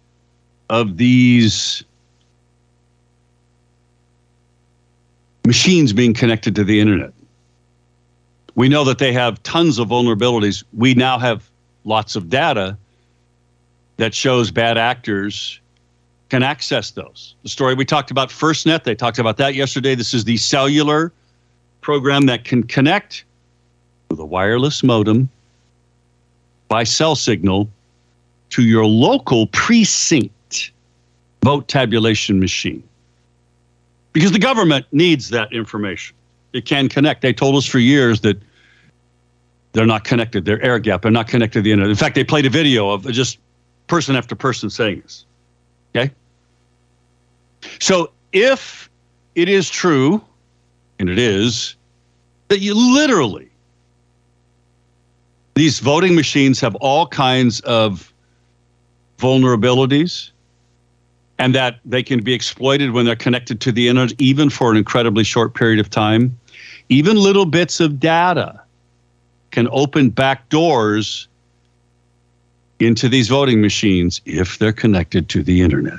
of 0.71 0.97
these 0.97 1.85
machines 5.45 5.93
being 5.93 6.13
connected 6.13 6.55
to 6.57 6.65
the 6.65 6.81
internet. 6.81 7.13
We 8.55 8.69
know 8.69 8.85
that 8.85 8.99
they 8.99 9.13
have 9.13 9.43
tons 9.43 9.79
of 9.79 9.89
vulnerabilities. 9.89 10.65
We 10.73 10.95
now 10.95 11.19
have 11.19 11.49
lots 11.85 12.17
of 12.17 12.29
data 12.29 12.77
that 13.99 14.15
shows 14.15 14.51
bad 14.51 14.77
actors 14.79 15.61
can 16.29 16.43
access 16.43 16.91
those. 16.91 17.35
The 17.45 17.49
story 17.49 17.75
we 17.75 17.85
talked 17.85 18.11
about, 18.11 18.31
FirstNet, 18.31 18.83
they 18.83 18.95
talked 18.95 19.19
about 19.19 19.37
that 19.37 19.55
yesterday. 19.55 19.95
This 19.95 20.13
is 20.13 20.25
the 20.25 20.37
cellular 20.37 21.13
program 21.81 22.27
that 22.27 22.45
can 22.45 22.65
connect 22.65 23.25
with 24.11 24.19
a 24.19 24.25
wireless 24.25 24.83
modem 24.83 25.29
by 26.69 26.83
cell 26.83 27.15
signal 27.15 27.69
to 28.51 28.63
your 28.63 28.87
local 28.87 29.47
precinct 29.49 30.73
vote 31.43 31.69
tabulation 31.69 32.41
machine. 32.41 32.83
Because 34.13 34.33
the 34.33 34.39
government 34.39 34.87
needs 34.93 35.29
that 35.31 35.53
information. 35.53 36.17
It 36.53 36.65
can 36.65 36.89
connect. 36.89 37.23
They 37.23 37.33
told 37.33 37.55
us 37.57 37.67
for 37.67 37.79
years 37.79 38.23
that 38.23 38.41
they're 39.73 39.87
not 39.87 40.05
connected. 40.05 40.45
They're 40.45 40.63
air 40.63 40.79
gap. 40.79 41.03
They're 41.03 41.11
not 41.11 41.29
connected 41.29 41.59
to 41.59 41.63
the 41.63 41.73
internet. 41.73 41.91
In 41.91 41.97
fact, 41.97 42.15
they 42.15 42.25
played 42.25 42.47
a 42.47 42.51
video 42.51 42.91
of 42.91 43.11
just 43.13 43.39
person 43.89 44.17
after 44.17 44.35
person 44.35 44.71
saying 44.71 45.03
this. 45.03 45.25
Okay? 45.95 46.11
So 47.79 48.11
if 48.33 48.89
it 49.35 49.49
is 49.49 49.69
true, 49.69 50.23
and 50.99 51.11
it 51.11 51.19
is, 51.19 51.77
that 52.49 52.61
you 52.61 52.75
literally, 52.75 53.51
these 55.55 55.79
voting 55.79 56.15
machines 56.15 56.59
have 56.61 56.75
all 56.77 57.07
kinds 57.07 57.61
of 57.61 58.13
vulnerabilities 59.19 60.31
and 61.39 61.55
that 61.55 61.81
they 61.85 62.03
can 62.03 62.23
be 62.23 62.33
exploited 62.33 62.93
when 62.93 63.05
they're 63.05 63.17
connected 63.17 63.61
to 63.61 63.73
the 63.73 63.89
internet, 63.89 64.19
even 64.21 64.49
for 64.49 64.71
an 64.71 64.77
incredibly 64.77 65.25
short 65.25 65.55
period 65.55 65.79
of 65.79 65.91
time. 65.91 66.39
Even 66.89 67.17
little 67.17 67.45
bits 67.45 67.81
of 67.81 68.01
data 68.01 68.61
can 69.51 69.69
open 69.71 70.11
back 70.11 70.49
doors 70.49 71.29
into 72.79 73.09
these 73.09 73.29
voting 73.29 73.61
machines 73.61 74.21
if 74.25 74.59
they're 74.59 74.73
connected 74.73 75.29
to 75.31 75.43
the 75.43 75.63
internet. 75.63 75.99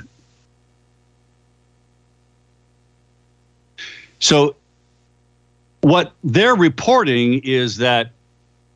So, 4.20 4.56
what 5.80 6.12
they're 6.24 6.56
reporting 6.56 7.40
is 7.44 7.76
that, 7.76 8.10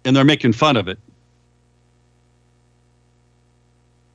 and 0.05 0.15
they're 0.15 0.25
making 0.25 0.53
fun 0.53 0.77
of 0.77 0.87
it, 0.89 0.99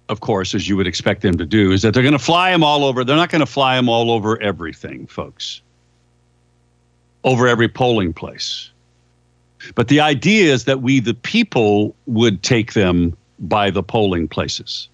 of 0.09 0.21
course, 0.21 0.55
as 0.55 0.67
you 0.67 0.77
would 0.77 0.87
expect 0.87 1.21
them 1.21 1.37
to 1.37 1.45
do, 1.45 1.71
is 1.71 1.81
that 1.81 1.93
they're 1.93 2.03
going 2.03 2.13
to 2.13 2.19
fly 2.19 2.51
them 2.51 2.63
all 2.63 2.85
over. 2.85 3.03
They're 3.03 3.15
not 3.15 3.29
going 3.29 3.41
to 3.41 3.45
fly 3.45 3.75
them 3.75 3.89
all 3.89 4.11
over 4.11 4.41
everything, 4.41 5.07
folks, 5.07 5.61
over 7.23 7.47
every 7.47 7.67
polling 7.67 8.13
place. 8.13 8.71
But 9.75 9.87
the 9.87 9.99
idea 9.99 10.53
is 10.53 10.65
that 10.65 10.81
we, 10.81 10.99
the 10.99 11.13
people, 11.13 11.95
would 12.05 12.43
take 12.43 12.73
them 12.73 13.17
by 13.39 13.69
the 13.69 13.83
polling 13.83 14.27
places. 14.27 14.87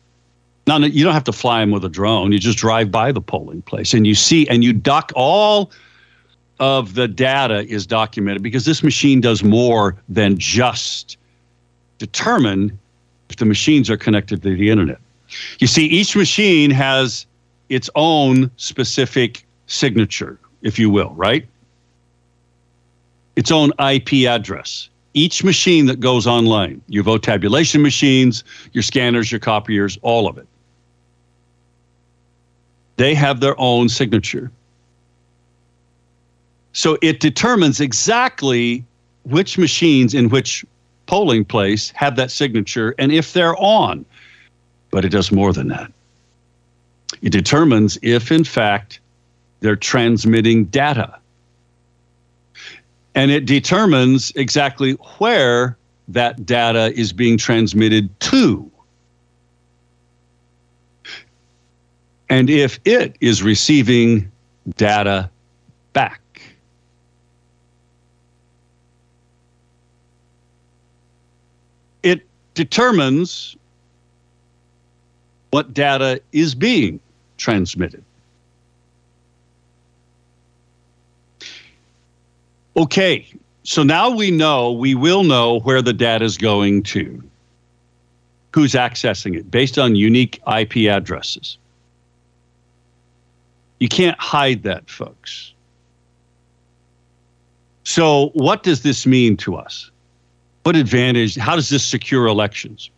Now, 0.65 0.77
you 0.77 1.03
don't 1.03 1.13
have 1.13 1.25
to 1.25 1.33
fly 1.33 1.59
them 1.59 1.71
with 1.71 1.83
a 1.83 1.89
drone. 1.89 2.31
You 2.31 2.39
just 2.39 2.57
drive 2.57 2.89
by 2.89 3.11
the 3.11 3.21
polling 3.21 3.61
place 3.61 3.93
and 3.93 4.07
you 4.07 4.15
see, 4.15 4.47
and 4.47 4.63
you 4.63 4.71
doc 4.73 5.11
all 5.15 5.71
of 6.59 6.93
the 6.93 7.07
data 7.07 7.67
is 7.67 7.85
documented 7.85 8.41
because 8.41 8.63
this 8.63 8.83
machine 8.83 9.19
does 9.19 9.43
more 9.43 9.97
than 10.07 10.37
just 10.37 11.17
determine 11.97 12.79
if 13.33 13.37
the 13.37 13.45
machines 13.45 13.89
are 13.89 13.97
connected 13.97 14.43
to 14.43 14.55
the 14.55 14.69
internet. 14.69 14.99
You 15.57 15.65
see, 15.65 15.87
each 15.87 16.15
machine 16.15 16.69
has 16.69 17.25
its 17.69 17.89
own 17.95 18.51
specific 18.57 19.43
signature, 19.65 20.37
if 20.61 20.77
you 20.77 20.91
will, 20.91 21.09
right? 21.15 21.47
Its 23.35 23.51
own 23.51 23.71
IP 23.79 24.27
address. 24.29 24.89
Each 25.15 25.43
machine 25.43 25.87
that 25.87 25.99
goes 25.99 26.27
online, 26.27 26.79
your 26.87 27.03
vote 27.03 27.23
tabulation 27.23 27.81
machines, 27.81 28.43
your 28.71 28.83
scanners, 28.83 29.31
your 29.31 29.39
copiers, 29.39 29.97
all 30.03 30.27
of 30.27 30.37
it, 30.37 30.47
they 32.97 33.15
have 33.15 33.39
their 33.39 33.59
own 33.59 33.89
signature. 33.89 34.51
So 36.73 36.99
it 37.01 37.19
determines 37.19 37.79
exactly 37.79 38.83
which 39.23 39.57
machines 39.57 40.13
in 40.13 40.29
which 40.29 40.63
polling 41.13 41.45
place 41.45 41.91
have 41.91 42.15
that 42.15 42.31
signature 42.31 42.95
and 42.97 43.11
if 43.11 43.33
they're 43.33 43.55
on. 43.57 44.03
But 44.89 45.05
it 45.05 45.09
does 45.09 45.31
more 45.31 45.53
than 45.53 45.67
that. 45.67 45.91
It 47.21 47.29
determines 47.29 47.99
if, 48.01 48.31
in 48.31 48.43
fact, 48.43 48.99
they're 49.59 49.75
transmitting 49.75 50.65
data. 50.65 51.15
And 53.13 53.29
it 53.29 53.45
determines 53.45 54.31
exactly 54.35 54.93
where 55.19 55.77
that 56.07 56.47
data 56.47 56.91
is 56.95 57.13
being 57.13 57.37
transmitted 57.37 58.09
to. 58.21 58.71
And 62.27 62.49
if 62.49 62.79
it 62.85 63.17
is 63.21 63.43
receiving 63.43 64.31
data 64.77 65.29
back. 65.93 66.21
It 72.03 72.27
determines 72.53 73.55
what 75.51 75.73
data 75.73 76.21
is 76.31 76.55
being 76.55 76.99
transmitted. 77.37 78.03
Okay, 82.75 83.27
so 83.63 83.83
now 83.83 84.09
we 84.09 84.31
know, 84.31 84.71
we 84.71 84.95
will 84.95 85.23
know 85.23 85.59
where 85.59 85.81
the 85.81 85.93
data 85.93 86.25
is 86.25 86.37
going 86.37 86.81
to, 86.83 87.21
who's 88.53 88.73
accessing 88.73 89.37
it 89.37 89.51
based 89.51 89.77
on 89.77 89.95
unique 89.95 90.41
IP 90.47 90.89
addresses. 90.89 91.57
You 93.79 93.89
can't 93.89 94.19
hide 94.19 94.63
that, 94.63 94.89
folks. 94.89 95.53
So, 97.83 98.29
what 98.33 98.63
does 98.63 98.81
this 98.81 99.05
mean 99.05 99.37
to 99.37 99.55
us? 99.55 99.91
What 100.63 100.75
advantage? 100.75 101.35
How 101.35 101.55
does 101.55 101.69
this 101.69 101.85
secure 101.85 102.25
elections? 102.25 102.89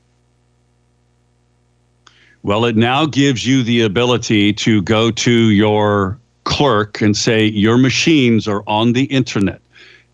Well, 2.43 2.65
it 2.65 2.75
now 2.75 3.07
gives 3.07 3.45
you 3.45 3.63
the 3.63 3.81
ability 3.81 4.53
to 4.53 4.83
go 4.83 5.09
to 5.09 5.31
your 5.31 6.19
clerk 6.43 7.01
and 7.01 7.17
say, 7.17 7.45
Your 7.45 7.77
machines 7.79 8.47
are 8.47 8.63
on 8.67 8.93
the 8.93 9.05
internet, 9.05 9.61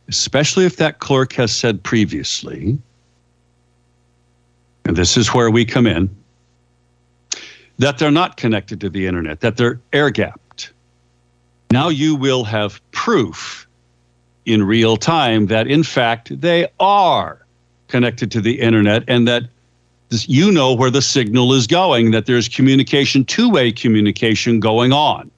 especially 0.08 0.66
if 0.66 0.78
that 0.78 1.00
clerk 1.00 1.34
has 1.34 1.54
said 1.54 1.84
previously, 1.84 2.80
and 4.86 4.96
this 4.96 5.18
is 5.18 5.34
where 5.34 5.52
we 5.52 5.66
come 5.66 5.86
in, 5.86 6.10
that 7.80 7.98
they're 7.98 8.12
not 8.12 8.38
connected 8.38 8.80
to 8.80 8.90
the 8.90 9.08
internet, 9.08 9.42
that 9.42 9.58
they're 9.58 9.82
air 9.92 10.10
gapped. 10.10 10.72
Now 11.70 11.90
you 11.90 12.16
will 12.16 12.46
have 12.46 12.82
proof 12.92 13.68
in 14.46 14.64
real 14.64 14.98
time 14.98 15.48
that, 15.48 15.68
in 15.68 15.84
fact, 15.84 16.40
they 16.42 16.68
are 16.80 17.46
connected 17.88 18.32
to 18.32 18.42
the 18.42 18.60
internet 18.60 19.04
and 19.08 19.28
that 19.28 19.44
you 20.12 20.52
know 20.52 20.74
where 20.74 20.90
the 20.90 21.02
signal 21.02 21.54
is 21.54 21.68
going, 21.68 22.12
that 22.12 22.26
there's 22.26 22.50
communication, 22.50 23.24
two 23.24 23.50
way 23.50 23.72
communication 23.72 24.60
going 24.60 24.92
on. 24.92 25.32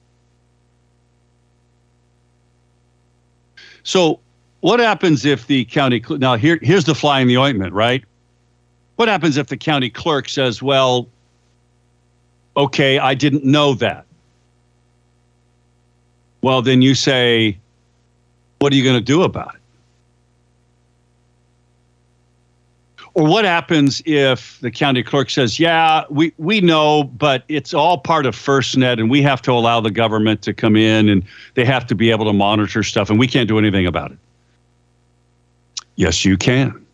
So, 3.84 4.18
what 4.60 4.80
happens 4.80 5.24
if 5.24 5.46
the 5.46 5.66
county 5.66 6.02
cl- 6.02 6.18
now 6.18 6.36
here 6.36 6.58
here's 6.62 6.84
the 6.84 6.94
fly 6.94 7.20
in 7.20 7.28
the 7.28 7.36
ointment, 7.36 7.72
right? 7.74 8.02
What 8.96 9.08
happens 9.08 9.36
if 9.36 9.48
the 9.48 9.56
county 9.56 9.90
clerk 9.90 10.28
says, 10.28 10.62
"Well, 10.62 11.08
okay, 12.56 12.98
I 12.98 13.14
didn't 13.14 13.44
know 13.44 13.74
that." 13.74 14.06
Well, 16.40 16.62
then 16.62 16.82
you 16.82 16.94
say, 16.94 17.58
"What 18.64 18.72
are 18.72 18.76
you 18.76 18.82
going 18.82 18.96
to 18.96 19.02
do 19.02 19.22
about 19.24 19.56
it?" 19.56 19.60
Or 23.12 23.26
what 23.26 23.44
happens 23.44 24.00
if 24.06 24.58
the 24.60 24.70
county 24.70 25.02
clerk 25.02 25.28
says, 25.28 25.60
"Yeah, 25.60 26.04
we 26.08 26.32
we 26.38 26.62
know, 26.62 27.04
but 27.04 27.44
it's 27.48 27.74
all 27.74 27.98
part 27.98 28.24
of 28.24 28.34
FirstNet, 28.34 28.98
and 28.98 29.10
we 29.10 29.20
have 29.20 29.42
to 29.42 29.52
allow 29.52 29.82
the 29.82 29.90
government 29.90 30.40
to 30.42 30.54
come 30.54 30.76
in, 30.76 31.10
and 31.10 31.24
they 31.52 31.66
have 31.66 31.86
to 31.88 31.94
be 31.94 32.10
able 32.10 32.24
to 32.24 32.32
monitor 32.32 32.82
stuff, 32.82 33.10
and 33.10 33.18
we 33.18 33.26
can't 33.26 33.48
do 33.48 33.58
anything 33.58 33.84
about 33.84 34.12
it." 34.12 34.18
Yes, 35.96 36.24
you 36.24 36.38
can. 36.38 36.86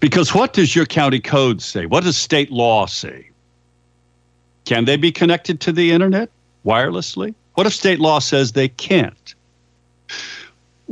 Because 0.00 0.34
what 0.34 0.54
does 0.54 0.74
your 0.74 0.86
county 0.86 1.20
code 1.20 1.60
say? 1.60 1.84
What 1.84 2.04
does 2.04 2.16
state 2.16 2.50
law 2.50 2.86
say? 2.86 3.28
Can 4.64 4.86
they 4.86 4.96
be 4.96 5.12
connected 5.12 5.60
to 5.60 5.72
the 5.72 5.92
internet 5.92 6.30
wirelessly? 6.64 7.34
What 7.52 7.66
if 7.66 7.74
state 7.74 8.00
law 8.00 8.18
says 8.18 8.52
they 8.52 8.68
can't? 8.68 9.34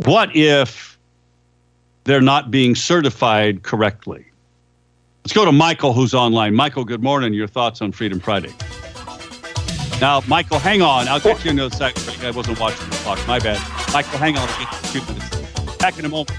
What 0.05 0.35
if 0.35 0.99
they're 2.05 2.23
not 2.23 2.51
being 2.51 2.75
certified 2.75 3.63
correctly? 3.63 4.25
Let's 5.25 5.35
go 5.35 5.45
to 5.45 5.53
Michael, 5.53 5.93
who's 5.93 6.15
online. 6.15 6.55
Michael, 6.55 6.87
good 6.87 7.03
morning. 7.03 7.35
Your 7.35 7.47
thoughts 7.47 7.83
on 7.83 7.93
Freedom 7.93 8.19
Friday? 8.19 8.55
Now, 10.01 10.23
Michael, 10.27 10.59
hang 10.59 10.81
on. 10.81 11.07
I'll 11.09 11.21
get 11.21 11.45
you 11.45 11.51
in 11.51 11.59
a 11.59 11.71
second. 11.71 12.25
I 12.25 12.31
wasn't 12.31 12.59
watching 12.59 12.89
the 12.89 12.97
clock. 12.97 13.19
My 13.29 13.39
bad. 13.39 13.61
Michael, 13.93 14.19
hang 14.19 14.39
on. 14.39 14.49
I'll. 14.49 15.79
Back 15.79 15.99
in 15.99 16.07
a 16.07 16.09
moment. 16.09 16.31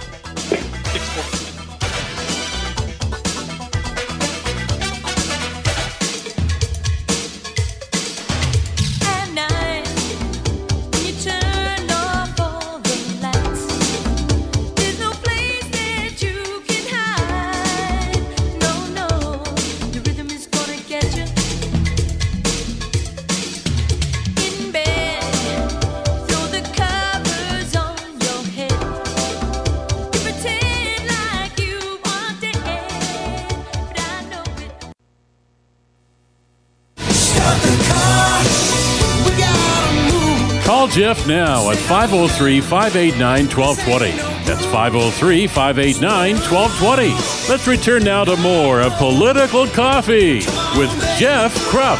Jeff 40.92 41.26
now 41.26 41.70
at 41.70 41.78
503 41.78 42.60
589 42.60 43.48
1220. 43.48 44.12
That's 44.46 44.66
503 44.66 45.48
589 45.48 46.36
1220. 46.36 47.50
Let's 47.50 47.66
return 47.66 48.04
now 48.04 48.26
to 48.26 48.36
more 48.36 48.82
of 48.82 48.92
Political 48.96 49.68
Coffee 49.68 50.40
with 50.78 50.92
Jeff 51.18 51.56
Kropf. 51.70 51.98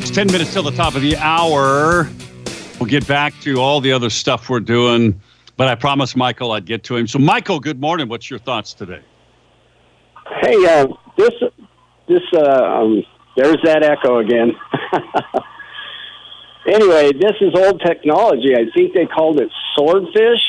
It's 0.00 0.10
10 0.10 0.28
minutes 0.28 0.52
till 0.52 0.62
the 0.62 0.70
top 0.70 0.94
of 0.94 1.02
the 1.02 1.16
hour. 1.16 2.08
We'll 2.78 2.88
get 2.88 3.04
back 3.08 3.34
to 3.40 3.56
all 3.56 3.80
the 3.80 3.90
other 3.90 4.10
stuff 4.10 4.48
we're 4.48 4.60
doing, 4.60 5.20
but 5.56 5.66
I 5.66 5.74
promised 5.74 6.16
Michael 6.16 6.52
I'd 6.52 6.66
get 6.66 6.84
to 6.84 6.94
him. 6.94 7.08
So, 7.08 7.18
Michael, 7.18 7.58
good 7.58 7.80
morning. 7.80 8.08
What's 8.08 8.30
your 8.30 8.38
thoughts 8.38 8.74
today? 8.74 9.02
Hey, 10.42 10.64
uh, 10.66 10.86
this 11.16 11.32
this 12.06 12.22
uh, 12.32 12.80
um, 12.80 13.04
there's 13.36 13.58
that 13.64 13.82
echo 13.82 14.18
again. 14.18 14.52
anyway, 16.66 17.12
this 17.12 17.36
is 17.40 17.54
old 17.54 17.80
technology. 17.80 18.54
I 18.54 18.70
think 18.74 18.94
they 18.94 19.06
called 19.06 19.40
it 19.40 19.50
swordfish, 19.74 20.42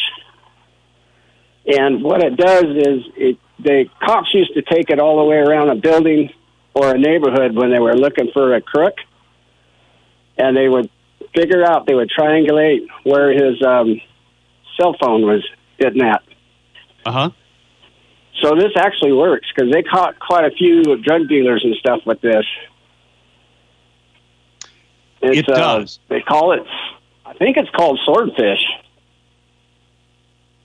and 1.66 2.04
what 2.04 2.24
it 2.24 2.38
does 2.38 2.64
is 2.64 3.04
it 3.16 3.38
the 3.60 3.86
cops 4.04 4.34
used 4.34 4.54
to 4.54 4.62
take 4.62 4.90
it 4.90 5.00
all 5.00 5.18
the 5.18 5.26
way 5.26 5.38
around 5.38 5.70
a 5.70 5.76
building 5.76 6.30
or 6.74 6.96
a 6.96 6.98
neighborhood 6.98 7.56
when 7.56 7.72
they 7.72 7.80
were 7.80 7.96
looking 7.96 8.30
for 8.34 8.56
a 8.56 8.62
crook, 8.62 8.96
and 10.38 10.56
they 10.56 10.70
would 10.70 10.90
figure 11.36 11.66
out 11.66 11.86
they 11.86 11.96
would 11.96 12.10
triangulate 12.10 12.88
where 13.04 13.32
his 13.32 13.62
um, 13.66 14.00
cell 14.80 14.96
phone 15.00 15.24
was 15.24 15.46
hitting 15.78 16.04
at. 16.04 16.24
Uh 17.06 17.12
huh. 17.12 17.30
So 18.42 18.56
this 18.56 18.72
actually 18.78 19.14
works 19.14 19.48
because 19.54 19.72
they 19.72 19.82
caught 19.82 20.20
quite 20.20 20.46
a 20.46 20.52
few 20.52 20.84
drug 20.98 21.28
dealers 21.28 21.64
and 21.64 21.76
stuff 21.76 22.02
with 22.06 22.22
this. 22.22 22.46
It 25.22 25.50
uh, 25.50 25.56
does. 25.56 26.00
They 26.10 26.22
call 26.22 26.52
it. 26.52 26.64
I 27.26 27.34
think 27.34 27.58
it's 27.58 27.70
called 27.72 28.00
swordfish. 28.04 28.66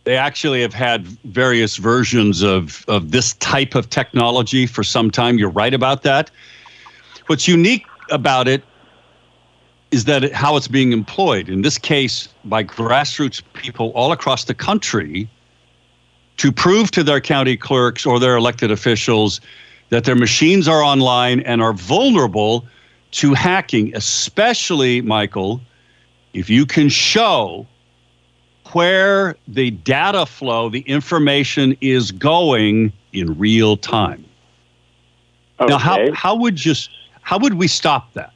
They 0.04 0.16
actually 0.16 0.62
have 0.62 0.74
had 0.74 1.06
various 1.06 1.76
versions 1.76 2.42
of, 2.42 2.84
of 2.88 3.12
this 3.12 3.34
type 3.34 3.74
of 3.74 3.88
technology 3.88 4.66
for 4.66 4.82
some 4.82 5.10
time. 5.10 5.38
You're 5.38 5.50
right 5.50 5.72
about 5.72 6.02
that. 6.02 6.30
What's 7.26 7.46
unique 7.46 7.86
about 8.10 8.48
it 8.48 8.64
is 9.92 10.04
that 10.06 10.24
it, 10.24 10.32
how 10.32 10.56
it's 10.56 10.66
being 10.66 10.92
employed. 10.92 11.48
In 11.48 11.62
this 11.62 11.78
case, 11.78 12.28
by 12.44 12.64
grassroots 12.64 13.42
people 13.52 13.90
all 13.94 14.10
across 14.10 14.44
the 14.44 14.54
country 14.54 15.28
to 16.38 16.50
prove 16.50 16.90
to 16.92 17.04
their 17.04 17.20
county 17.20 17.56
clerks 17.56 18.04
or 18.04 18.18
their 18.18 18.36
elected 18.36 18.70
officials 18.70 19.40
that 19.90 20.04
their 20.04 20.16
machines 20.16 20.66
are 20.66 20.82
online 20.82 21.40
and 21.40 21.62
are 21.62 21.74
vulnerable 21.74 22.64
to 23.12 23.34
hacking, 23.34 23.94
especially, 23.94 25.00
Michael, 25.00 25.60
if 26.32 26.50
you 26.50 26.66
can 26.66 26.88
show 26.88 27.66
where 28.72 29.36
the 29.48 29.70
data 29.70 30.26
flow, 30.26 30.68
the 30.68 30.80
information 30.80 31.76
is 31.80 32.10
going 32.10 32.92
in 33.12 33.38
real 33.38 33.76
time. 33.76 34.24
Okay. 35.60 35.70
Now, 35.70 35.78
how, 35.78 36.12
how 36.12 36.34
would 36.36 36.64
you 36.64 36.74
how 37.20 37.38
would 37.38 37.54
we 37.54 37.68
stop 37.68 38.12
that? 38.14 38.32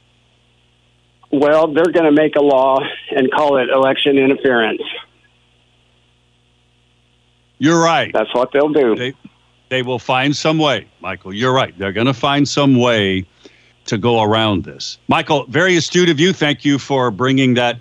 well, 1.31 1.67
they're 1.67 1.91
going 1.91 2.05
to 2.05 2.11
make 2.11 2.35
a 2.35 2.41
law 2.41 2.79
and 3.11 3.31
call 3.31 3.57
it 3.57 3.69
election 3.69 4.17
interference. 4.17 4.81
You're 7.59 7.81
right. 7.81 8.13
That's 8.13 8.33
what 8.33 8.51
they'll 8.51 8.69
do. 8.71 8.95
They 8.95 9.13
they 9.69 9.81
will 9.81 9.99
find 9.99 10.35
some 10.35 10.59
way, 10.59 10.87
Michael. 11.01 11.33
You're 11.33 11.53
right. 11.53 11.77
They're 11.77 11.91
going 11.91 12.07
to 12.07 12.13
find 12.13 12.47
some 12.47 12.77
way 12.77 13.25
to 13.87 13.97
go 13.97 14.21
around 14.21 14.63
this. 14.63 14.97
Michael, 15.07 15.45
very 15.47 15.75
astute 15.75 16.09
of 16.09 16.19
you. 16.19 16.33
Thank 16.33 16.63
you 16.63 16.77
for 16.79 17.11
bringing 17.11 17.53
that 17.55 17.79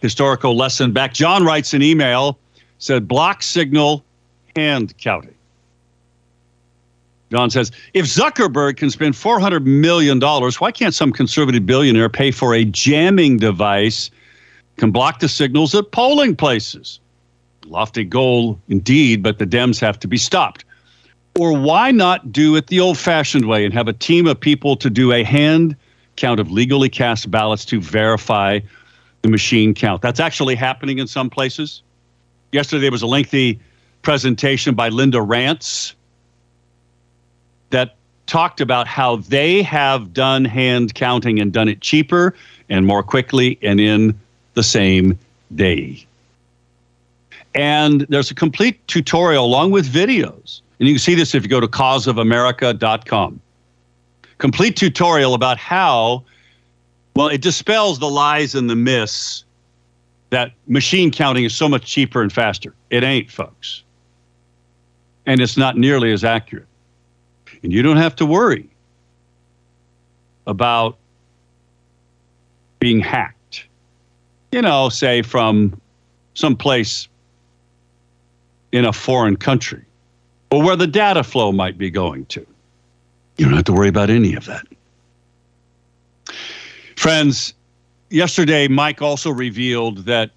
historical 0.00 0.56
lesson 0.56 0.92
back. 0.92 1.14
John 1.14 1.44
writes 1.44 1.74
an 1.74 1.82
email 1.82 2.38
said 2.78 3.06
block 3.06 3.42
signal 3.42 4.04
hand 4.56 4.96
counting. 4.98 5.34
John 7.30 7.48
says, 7.48 7.70
if 7.94 8.04
Zuckerberg 8.04 8.76
can 8.76 8.90
spend 8.90 9.14
$400 9.14 9.64
million, 9.64 10.20
why 10.20 10.70
can't 10.70 10.92
some 10.92 11.12
conservative 11.12 11.64
billionaire 11.64 12.10
pay 12.10 12.30
for 12.30 12.54
a 12.54 12.64
jamming 12.64 13.38
device 13.38 14.10
can 14.76 14.90
block 14.90 15.20
the 15.20 15.28
signals 15.28 15.74
at 15.74 15.92
polling 15.92 16.36
places? 16.36 17.00
Lofty 17.66 18.04
goal 18.04 18.58
indeed, 18.68 19.22
but 19.22 19.38
the 19.38 19.46
Dems 19.46 19.80
have 19.80 19.98
to 20.00 20.08
be 20.08 20.18
stopped. 20.18 20.64
Or 21.38 21.56
why 21.58 21.90
not 21.90 22.30
do 22.30 22.56
it 22.56 22.66
the 22.66 22.80
old 22.80 22.98
fashioned 22.98 23.46
way 23.46 23.64
and 23.64 23.72
have 23.72 23.88
a 23.88 23.92
team 23.92 24.26
of 24.26 24.38
people 24.38 24.76
to 24.76 24.90
do 24.90 25.12
a 25.12 25.22
hand 25.22 25.76
count 26.16 26.40
of 26.40 26.50
legally 26.50 26.90
cast 26.90 27.30
ballots 27.30 27.64
to 27.66 27.80
verify 27.80 28.60
the 29.22 29.28
machine 29.28 29.74
count? 29.74 30.02
That's 30.02 30.20
actually 30.20 30.54
happening 30.54 30.98
in 30.98 31.06
some 31.06 31.30
places. 31.30 31.82
Yesterday 32.52 32.82
there 32.82 32.90
was 32.90 33.02
a 33.02 33.06
lengthy 33.06 33.58
presentation 34.02 34.74
by 34.74 34.90
Linda 34.90 35.22
Rance 35.22 35.94
that 37.70 37.96
talked 38.26 38.60
about 38.60 38.86
how 38.86 39.16
they 39.16 39.62
have 39.62 40.12
done 40.12 40.44
hand 40.44 40.94
counting 40.94 41.40
and 41.40 41.52
done 41.52 41.68
it 41.68 41.80
cheaper 41.80 42.34
and 42.68 42.86
more 42.86 43.02
quickly 43.02 43.58
and 43.62 43.80
in 43.80 44.18
the 44.54 44.62
same 44.62 45.18
day. 45.54 46.04
And 47.54 48.02
there's 48.08 48.30
a 48.30 48.34
complete 48.34 48.86
tutorial 48.86 49.44
along 49.44 49.70
with 49.70 49.86
videos. 49.86 50.60
And 50.82 50.88
you 50.88 50.94
can 50.96 50.98
see 50.98 51.14
this 51.14 51.32
if 51.32 51.44
you 51.44 51.48
go 51.48 51.60
to 51.60 51.68
causeofamerica.com. 51.68 53.40
Complete 54.38 54.74
tutorial 54.74 55.34
about 55.34 55.56
how, 55.56 56.24
well, 57.14 57.28
it 57.28 57.40
dispels 57.40 58.00
the 58.00 58.10
lies 58.10 58.56
and 58.56 58.68
the 58.68 58.74
myths 58.74 59.44
that 60.30 60.50
machine 60.66 61.12
counting 61.12 61.44
is 61.44 61.54
so 61.54 61.68
much 61.68 61.86
cheaper 61.86 62.20
and 62.20 62.32
faster. 62.32 62.74
It 62.90 63.04
ain't, 63.04 63.30
folks. 63.30 63.84
And 65.24 65.40
it's 65.40 65.56
not 65.56 65.78
nearly 65.78 66.10
as 66.10 66.24
accurate. 66.24 66.66
And 67.62 67.72
you 67.72 67.82
don't 67.82 67.98
have 67.98 68.16
to 68.16 68.26
worry 68.26 68.68
about 70.48 70.98
being 72.80 72.98
hacked, 72.98 73.66
you 74.50 74.60
know, 74.60 74.88
say 74.88 75.22
from 75.22 75.80
someplace 76.34 77.06
in 78.72 78.84
a 78.84 78.92
foreign 78.92 79.36
country 79.36 79.84
or 80.52 80.62
where 80.62 80.76
the 80.76 80.86
data 80.86 81.24
flow 81.24 81.50
might 81.50 81.78
be 81.78 81.90
going 81.90 82.26
to. 82.26 82.46
You 83.38 83.46
don't 83.46 83.54
have 83.54 83.64
to 83.64 83.72
worry 83.72 83.88
about 83.88 84.10
any 84.10 84.34
of 84.34 84.44
that. 84.44 84.66
Friends, 86.96 87.54
yesterday 88.10 88.68
Mike 88.68 89.00
also 89.00 89.30
revealed 89.30 90.04
that 90.04 90.30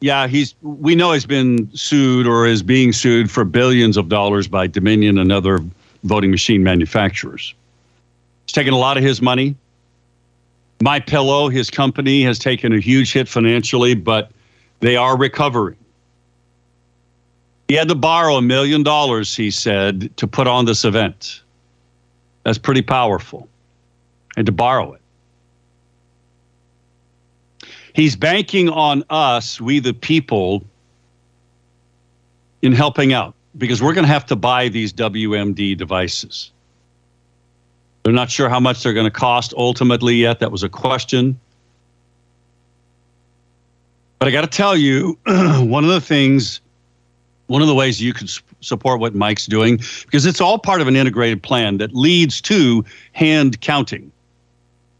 yeah, 0.00 0.26
he's 0.26 0.54
we 0.62 0.96
know 0.96 1.12
he's 1.12 1.26
been 1.26 1.70
sued 1.76 2.26
or 2.26 2.46
is 2.46 2.62
being 2.62 2.92
sued 2.92 3.30
for 3.30 3.44
billions 3.44 3.96
of 3.96 4.08
dollars 4.08 4.48
by 4.48 4.66
Dominion 4.66 5.18
and 5.18 5.30
other 5.30 5.60
voting 6.02 6.30
machine 6.30 6.64
manufacturers. 6.64 7.54
He's 8.46 8.52
taken 8.52 8.72
a 8.72 8.78
lot 8.78 8.96
of 8.96 9.04
his 9.04 9.20
money. 9.22 9.54
My 10.80 10.98
Pillow, 10.98 11.50
his 11.50 11.70
company, 11.70 12.24
has 12.24 12.38
taken 12.38 12.72
a 12.72 12.80
huge 12.80 13.12
hit 13.12 13.28
financially, 13.28 13.94
but 13.94 14.32
they 14.80 14.96
are 14.96 15.16
recovering. 15.16 15.76
He 17.68 17.74
had 17.74 17.88
to 17.88 17.94
borrow 17.94 18.36
a 18.36 18.42
million 18.42 18.82
dollars, 18.82 19.34
he 19.34 19.50
said, 19.50 20.14
to 20.16 20.26
put 20.26 20.46
on 20.46 20.64
this 20.64 20.84
event. 20.84 21.42
That's 22.44 22.58
pretty 22.58 22.82
powerful. 22.82 23.48
And 24.36 24.46
to 24.46 24.52
borrow 24.52 24.94
it. 24.94 25.00
He's 27.94 28.16
banking 28.16 28.68
on 28.68 29.04
us, 29.10 29.60
we 29.60 29.78
the 29.78 29.92
people, 29.92 30.64
in 32.62 32.72
helping 32.72 33.12
out 33.12 33.34
because 33.58 33.82
we're 33.82 33.92
going 33.92 34.06
to 34.06 34.12
have 34.12 34.26
to 34.26 34.36
buy 34.36 34.68
these 34.68 34.92
WMD 34.92 35.76
devices. 35.76 36.50
They're 38.02 38.12
not 38.12 38.30
sure 38.30 38.48
how 38.48 38.60
much 38.60 38.82
they're 38.82 38.94
going 38.94 39.06
to 39.06 39.10
cost 39.10 39.52
ultimately 39.56 40.14
yet. 40.14 40.40
That 40.40 40.50
was 40.50 40.62
a 40.62 40.68
question. 40.68 41.38
But 44.18 44.28
I 44.28 44.30
got 44.30 44.42
to 44.42 44.46
tell 44.46 44.76
you, 44.76 45.18
one 45.26 45.84
of 45.84 45.90
the 45.90 46.00
things, 46.00 46.60
one 47.52 47.62
of 47.62 47.68
the 47.68 47.74
ways 47.74 48.00
you 48.00 48.12
can 48.12 48.26
support 48.60 48.98
what 48.98 49.14
Mike's 49.14 49.46
doing, 49.46 49.76
because 50.04 50.26
it's 50.26 50.40
all 50.40 50.58
part 50.58 50.80
of 50.80 50.88
an 50.88 50.96
integrated 50.96 51.42
plan 51.42 51.78
that 51.78 51.94
leads 51.94 52.40
to 52.40 52.84
hand 53.12 53.60
counting 53.60 54.10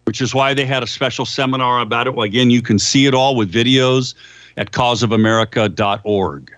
which 0.05 0.21
is 0.21 0.35
why 0.35 0.53
they 0.53 0.67
had 0.67 0.83
a 0.83 0.87
special 0.87 1.25
seminar 1.25 1.81
about 1.81 2.07
it. 2.07 2.15
Well, 2.15 2.25
again, 2.25 2.51
you 2.51 2.63
can 2.63 2.79
see 2.79 3.07
it 3.07 3.15
all 3.15 3.37
with 3.37 3.53
videos 3.53 4.15
at 4.57 4.73
causeofamerica.org. 4.73 6.57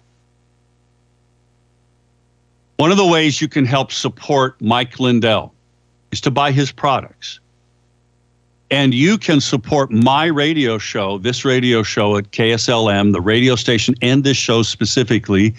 One 2.76 2.90
of 2.90 2.96
the 2.96 3.06
ways 3.06 3.40
you 3.40 3.48
can 3.48 3.64
help 3.64 3.92
support 3.92 4.60
Mike 4.60 4.98
Lindell 4.98 5.54
is 6.10 6.20
to 6.22 6.30
buy 6.30 6.50
his 6.50 6.72
products. 6.72 7.38
And 8.74 8.92
you 8.92 9.18
can 9.18 9.40
support 9.40 9.92
my 9.92 10.24
radio 10.24 10.78
show, 10.78 11.18
this 11.18 11.44
radio 11.44 11.84
show 11.84 12.16
at 12.16 12.32
KSLM, 12.32 13.12
the 13.12 13.20
radio 13.20 13.54
station, 13.54 13.94
and 14.02 14.24
this 14.24 14.36
show 14.36 14.64
specifically 14.64 15.54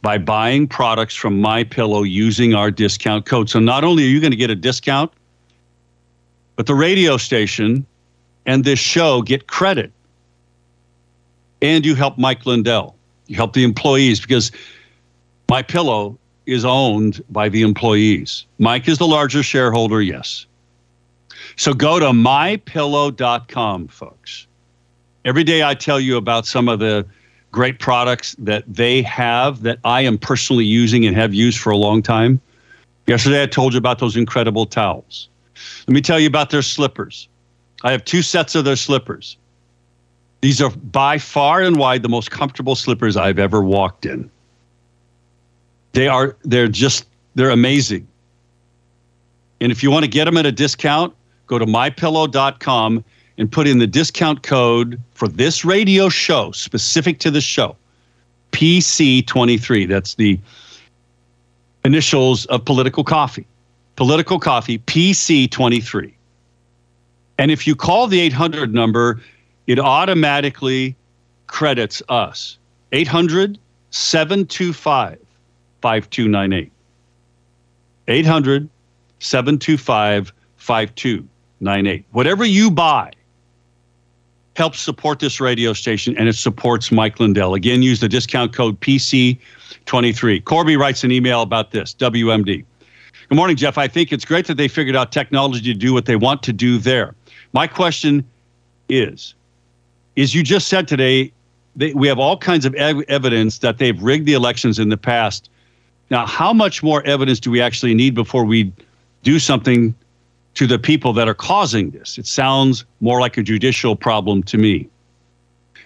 by 0.00 0.16
buying 0.16 0.66
products 0.66 1.14
from 1.14 1.42
My 1.42 1.62
Pillow 1.62 2.04
using 2.04 2.54
our 2.54 2.70
discount 2.70 3.26
code. 3.26 3.50
So 3.50 3.58
not 3.58 3.84
only 3.84 4.04
are 4.04 4.06
you 4.06 4.18
going 4.18 4.30
to 4.30 4.36
get 4.36 4.48
a 4.48 4.54
discount, 4.54 5.12
but 6.56 6.64
the 6.64 6.74
radio 6.74 7.18
station 7.18 7.84
and 8.46 8.64
this 8.64 8.78
show 8.78 9.20
get 9.20 9.46
credit. 9.46 9.92
And 11.60 11.84
you 11.84 11.94
help 11.94 12.16
Mike 12.16 12.46
Lindell. 12.46 12.96
You 13.26 13.36
help 13.36 13.52
the 13.52 13.62
employees 13.62 14.22
because 14.22 14.52
my 15.50 15.60
pillow 15.60 16.18
is 16.46 16.64
owned 16.64 17.22
by 17.28 17.50
the 17.50 17.60
employees. 17.60 18.46
Mike 18.58 18.88
is 18.88 18.96
the 18.96 19.06
larger 19.06 19.42
shareholder, 19.42 20.00
yes. 20.00 20.46
So 21.58 21.74
go 21.74 21.98
to 21.98 22.06
mypillow.com, 22.06 23.88
folks. 23.88 24.46
Every 25.24 25.42
day 25.42 25.64
I 25.64 25.74
tell 25.74 25.98
you 25.98 26.16
about 26.16 26.46
some 26.46 26.68
of 26.68 26.78
the 26.78 27.04
great 27.50 27.80
products 27.80 28.36
that 28.38 28.62
they 28.72 29.02
have 29.02 29.62
that 29.62 29.80
I 29.84 30.02
am 30.02 30.18
personally 30.18 30.64
using 30.64 31.04
and 31.04 31.16
have 31.16 31.34
used 31.34 31.58
for 31.58 31.70
a 31.70 31.76
long 31.76 32.00
time. 32.00 32.40
Yesterday 33.08 33.42
I 33.42 33.46
told 33.46 33.72
you 33.72 33.78
about 33.78 33.98
those 33.98 34.16
incredible 34.16 34.66
towels. 34.66 35.28
Let 35.88 35.94
me 35.94 36.00
tell 36.00 36.20
you 36.20 36.28
about 36.28 36.50
their 36.50 36.62
slippers. 36.62 37.26
I 37.82 37.90
have 37.90 38.04
two 38.04 38.22
sets 38.22 38.54
of 38.54 38.64
their 38.64 38.76
slippers. 38.76 39.36
These 40.42 40.62
are 40.62 40.70
by 40.70 41.18
far 41.18 41.60
and 41.60 41.76
wide 41.76 42.02
the 42.02 42.08
most 42.08 42.30
comfortable 42.30 42.76
slippers 42.76 43.16
I've 43.16 43.40
ever 43.40 43.62
walked 43.62 44.06
in. 44.06 44.30
They 45.90 46.06
are 46.06 46.36
they're 46.44 46.68
just 46.68 47.06
they're 47.34 47.50
amazing. 47.50 48.06
And 49.60 49.72
if 49.72 49.82
you 49.82 49.90
want 49.90 50.04
to 50.04 50.10
get 50.10 50.26
them 50.26 50.36
at 50.36 50.46
a 50.46 50.52
discount, 50.52 51.12
go 51.48 51.58
to 51.58 51.66
mypillow.com 51.66 53.04
and 53.38 53.52
put 53.52 53.66
in 53.66 53.78
the 53.78 53.86
discount 53.86 54.42
code 54.42 55.00
for 55.12 55.28
this 55.28 55.64
radio 55.64 56.08
show 56.08 56.52
specific 56.52 57.18
to 57.20 57.30
the 57.30 57.40
show. 57.40 57.76
PC23. 58.52 59.88
That's 59.88 60.14
the 60.14 60.38
initials 61.84 62.46
of 62.46 62.64
political 62.64 63.04
coffee 63.04 63.46
political 63.98 64.38
coffee 64.38 64.78
PC23. 64.78 66.12
And 67.36 67.50
if 67.50 67.66
you 67.66 67.74
call 67.74 68.06
the 68.06 68.20
800 68.20 68.72
number, 68.72 69.20
it 69.66 69.80
automatically 69.80 70.94
credits 71.48 72.00
us. 72.08 72.58
800 72.92 73.58
725 73.90 75.18
5298. 75.82 76.72
800 78.06 78.68
725 79.18 80.32
5298. 80.58 81.37
Whatever 82.12 82.44
you 82.44 82.70
buy 82.70 83.12
helps 84.56 84.80
support 84.80 85.20
this 85.20 85.40
radio 85.40 85.72
station 85.72 86.16
and 86.18 86.28
it 86.28 86.34
supports 86.34 86.90
Mike 86.90 87.20
Lindell. 87.20 87.54
Again, 87.54 87.82
use 87.82 88.00
the 88.00 88.08
discount 88.08 88.52
code 88.52 88.78
PC23. 88.80 90.44
Corby 90.44 90.76
writes 90.76 91.04
an 91.04 91.12
email 91.12 91.42
about 91.42 91.70
this 91.70 91.94
WMD. 91.94 92.64
Good 93.28 93.34
morning, 93.36 93.56
Jeff. 93.56 93.78
I 93.78 93.86
think 93.86 94.12
it's 94.12 94.24
great 94.24 94.46
that 94.46 94.56
they 94.56 94.68
figured 94.68 94.96
out 94.96 95.12
technology 95.12 95.72
to 95.72 95.78
do 95.78 95.92
what 95.92 96.06
they 96.06 96.16
want 96.16 96.42
to 96.44 96.52
do 96.52 96.78
there. 96.78 97.14
My 97.52 97.66
question 97.66 98.26
is 98.88 99.34
is 100.16 100.34
you 100.34 100.42
just 100.42 100.66
said 100.66 100.88
today 100.88 101.32
they, 101.76 101.94
we 101.94 102.08
have 102.08 102.18
all 102.18 102.36
kinds 102.36 102.64
of 102.64 102.74
ev- 102.74 103.04
evidence 103.06 103.58
that 103.58 103.78
they've 103.78 104.02
rigged 104.02 104.26
the 104.26 104.32
elections 104.32 104.80
in 104.80 104.88
the 104.88 104.96
past. 104.96 105.48
Now, 106.10 106.26
how 106.26 106.52
much 106.52 106.82
more 106.82 107.04
evidence 107.04 107.38
do 107.38 107.52
we 107.52 107.60
actually 107.60 107.94
need 107.94 108.14
before 108.14 108.44
we 108.44 108.72
do 109.22 109.38
something 109.38 109.94
to 110.58 110.66
the 110.66 110.76
people 110.76 111.12
that 111.12 111.28
are 111.28 111.34
causing 111.34 111.90
this? 111.90 112.18
It 112.18 112.26
sounds 112.26 112.84
more 113.00 113.20
like 113.20 113.38
a 113.38 113.44
judicial 113.44 113.94
problem 113.94 114.42
to 114.42 114.58
me. 114.58 114.88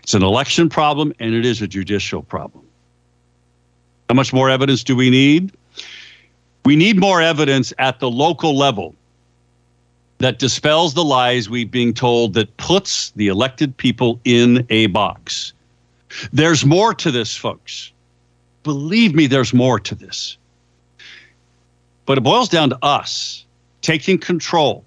It's 0.02 0.14
an 0.14 0.22
election 0.22 0.70
problem 0.70 1.12
and 1.20 1.34
it 1.34 1.44
is 1.44 1.60
a 1.60 1.68
judicial 1.68 2.22
problem. 2.22 2.64
How 4.08 4.14
much 4.14 4.32
more 4.32 4.48
evidence 4.48 4.82
do 4.82 4.96
we 4.96 5.10
need? 5.10 5.52
We 6.64 6.74
need 6.74 6.98
more 6.98 7.20
evidence 7.20 7.74
at 7.78 8.00
the 8.00 8.08
local 8.08 8.56
level 8.56 8.94
that 10.20 10.38
dispels 10.38 10.94
the 10.94 11.04
lies 11.04 11.50
we've 11.50 11.70
been 11.70 11.92
told 11.92 12.32
that 12.32 12.56
puts 12.56 13.10
the 13.10 13.28
elected 13.28 13.76
people 13.76 14.20
in 14.24 14.66
a 14.70 14.86
box. 14.86 15.52
There's 16.32 16.64
more 16.64 16.94
to 16.94 17.10
this, 17.10 17.36
folks. 17.36 17.92
Believe 18.62 19.14
me, 19.14 19.26
there's 19.26 19.52
more 19.52 19.78
to 19.80 19.94
this. 19.94 20.38
But 22.06 22.16
it 22.16 22.22
boils 22.22 22.48
down 22.48 22.70
to 22.70 22.78
us 22.80 23.44
taking 23.82 24.18
control. 24.18 24.84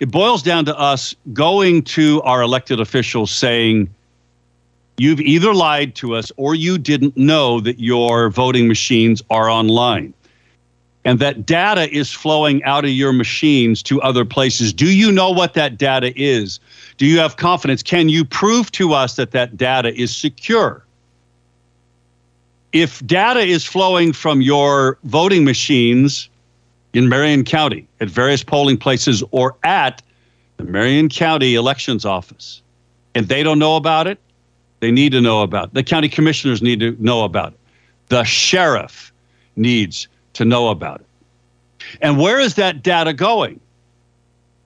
It 0.00 0.10
boils 0.10 0.42
down 0.42 0.64
to 0.66 0.78
us 0.78 1.14
going 1.32 1.82
to 1.84 2.20
our 2.22 2.42
elected 2.42 2.80
officials 2.80 3.30
saying, 3.30 3.88
You've 4.98 5.20
either 5.20 5.54
lied 5.54 5.94
to 5.96 6.14
us 6.14 6.30
or 6.36 6.54
you 6.54 6.76
didn't 6.76 7.16
know 7.16 7.60
that 7.60 7.80
your 7.80 8.28
voting 8.28 8.68
machines 8.68 9.22
are 9.30 9.48
online 9.48 10.12
and 11.04 11.18
that 11.18 11.44
data 11.46 11.92
is 11.92 12.12
flowing 12.12 12.62
out 12.64 12.84
of 12.84 12.90
your 12.90 13.12
machines 13.12 13.82
to 13.84 14.00
other 14.02 14.24
places. 14.24 14.72
Do 14.72 14.94
you 14.94 15.10
know 15.10 15.30
what 15.30 15.54
that 15.54 15.78
data 15.78 16.12
is? 16.20 16.60
Do 16.96 17.06
you 17.06 17.18
have 17.18 17.36
confidence? 17.36 17.82
Can 17.82 18.08
you 18.08 18.24
prove 18.24 18.70
to 18.72 18.92
us 18.92 19.16
that 19.16 19.32
that 19.32 19.56
data 19.56 19.94
is 19.94 20.16
secure? 20.16 20.84
If 22.72 23.04
data 23.06 23.40
is 23.40 23.64
flowing 23.64 24.12
from 24.12 24.40
your 24.40 24.98
voting 25.04 25.44
machines 25.44 26.28
in 26.92 27.08
Marion 27.08 27.44
County 27.44 27.86
at 28.00 28.08
various 28.08 28.42
polling 28.42 28.76
places 28.76 29.22
or 29.30 29.56
at 29.64 30.02
the 30.56 30.64
Marion 30.64 31.08
County 31.08 31.54
Elections 31.54 32.04
Office, 32.04 32.62
and 33.14 33.28
they 33.28 33.42
don't 33.42 33.58
know 33.58 33.76
about 33.76 34.06
it, 34.06 34.18
they 34.80 34.90
need 34.90 35.12
to 35.12 35.20
know 35.20 35.42
about 35.42 35.68
it. 35.68 35.74
The 35.74 35.82
county 35.82 36.08
commissioners 36.08 36.60
need 36.60 36.80
to 36.80 36.96
know 36.98 37.24
about 37.24 37.52
it. 37.52 37.58
The 38.08 38.24
sheriff 38.24 39.12
needs 39.56 40.08
to 40.34 40.44
know 40.44 40.68
about 40.68 41.00
it. 41.00 41.06
And 42.00 42.18
where 42.18 42.40
is 42.40 42.54
that 42.54 42.82
data 42.82 43.12
going? 43.12 43.60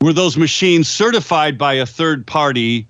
Were 0.01 0.13
those 0.13 0.37
machines 0.37 0.89
certified 0.89 1.57
by 1.57 1.75
a 1.75 1.87
third 1.87 2.27
party 2.27 2.87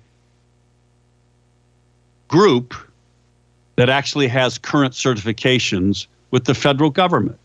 group 2.27 2.73
that 3.75 3.89
actually 3.89 4.27
has 4.27 4.57
current 4.57 4.93
certifications 4.93 6.07
with 6.31 6.45
the 6.45 6.53
federal 6.53 6.89
government? 6.89 7.37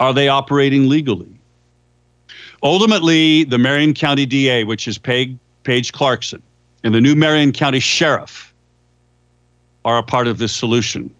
Are 0.00 0.12
they 0.12 0.28
operating 0.28 0.88
legally? 0.88 1.28
Ultimately, 2.62 3.44
the 3.44 3.58
Marion 3.58 3.94
County 3.94 4.26
DA, 4.26 4.64
which 4.64 4.88
is 4.88 4.98
Paige, 4.98 5.36
Paige 5.62 5.92
Clarkson, 5.92 6.42
and 6.82 6.94
the 6.94 7.00
new 7.00 7.14
Marion 7.14 7.52
County 7.52 7.80
Sheriff 7.80 8.52
are 9.84 9.98
a 9.98 10.02
part 10.02 10.26
of 10.26 10.38
this 10.38 10.54
solution 10.54 11.14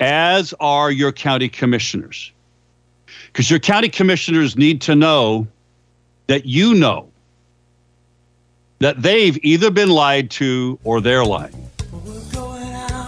as 0.00 0.52
are 0.58 0.90
your 0.90 1.12
county 1.12 1.48
commissioners. 1.48 2.32
Because 3.26 3.48
your 3.48 3.60
county 3.60 3.88
commissioners 3.88 4.56
need 4.56 4.80
to 4.82 4.94
know 4.94 5.46
that 6.26 6.44
you 6.44 6.74
know 6.74 7.08
that 8.80 9.00
they've 9.00 9.38
either 9.42 9.70
been 9.70 9.90
lied 9.90 10.30
to 10.32 10.78
or 10.82 11.00
they're 11.00 11.24
lying. 11.24 11.54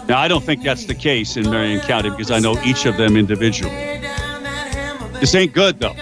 Now, 0.07 0.19
I 0.19 0.29
don't 0.29 0.45
think 0.45 0.63
that's 0.63 0.85
the 0.85 0.95
case 0.95 1.37
in 1.37 1.51
Marion 1.51 1.81
County 1.81 2.11
because 2.11 2.31
I 2.31 2.39
know 2.39 2.61
each 2.63 2.87
of 2.87 2.97
them 2.97 3.17
individually. 3.17 3.94
This 5.25 5.35
ain't 5.35 5.55
good, 5.55 5.81
though. 5.81 5.95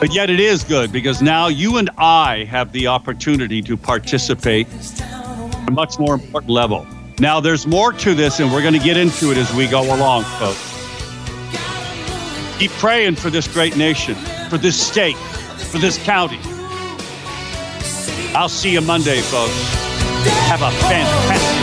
But 0.00 0.14
yet 0.14 0.30
it 0.30 0.40
is 0.40 0.64
good 0.64 0.90
because 0.90 1.20
now 1.20 1.48
you 1.48 1.76
and 1.76 1.90
I 1.98 2.44
have 2.44 2.72
the 2.72 2.86
opportunity 2.86 3.60
to 3.60 3.76
participate 3.76 4.66
at 4.98 5.68
a 5.68 5.70
much 5.70 5.98
more 5.98 6.14
important 6.14 6.50
level. 6.50 6.86
Now, 7.18 7.38
there's 7.38 7.66
more 7.66 7.92
to 7.92 8.14
this, 8.14 8.40
and 8.40 8.50
we're 8.50 8.62
going 8.62 8.72
to 8.72 8.80
get 8.80 8.96
into 8.96 9.30
it 9.30 9.36
as 9.36 9.52
we 9.52 9.66
go 9.66 9.82
along, 9.94 10.24
folks. 10.38 10.58
Keep 12.58 12.70
praying 12.78 13.16
for 13.16 13.28
this 13.28 13.46
great 13.46 13.76
nation, 13.76 14.14
for 14.48 14.56
this 14.56 14.80
state, 14.80 15.18
for 15.70 15.76
this 15.76 15.98
county. 15.98 16.40
I'll 18.34 18.48
see 18.48 18.72
you 18.72 18.80
Monday, 18.80 19.20
folks. 19.20 19.52
Have 20.48 20.62
a 20.62 20.70
fantastic. 20.88 21.60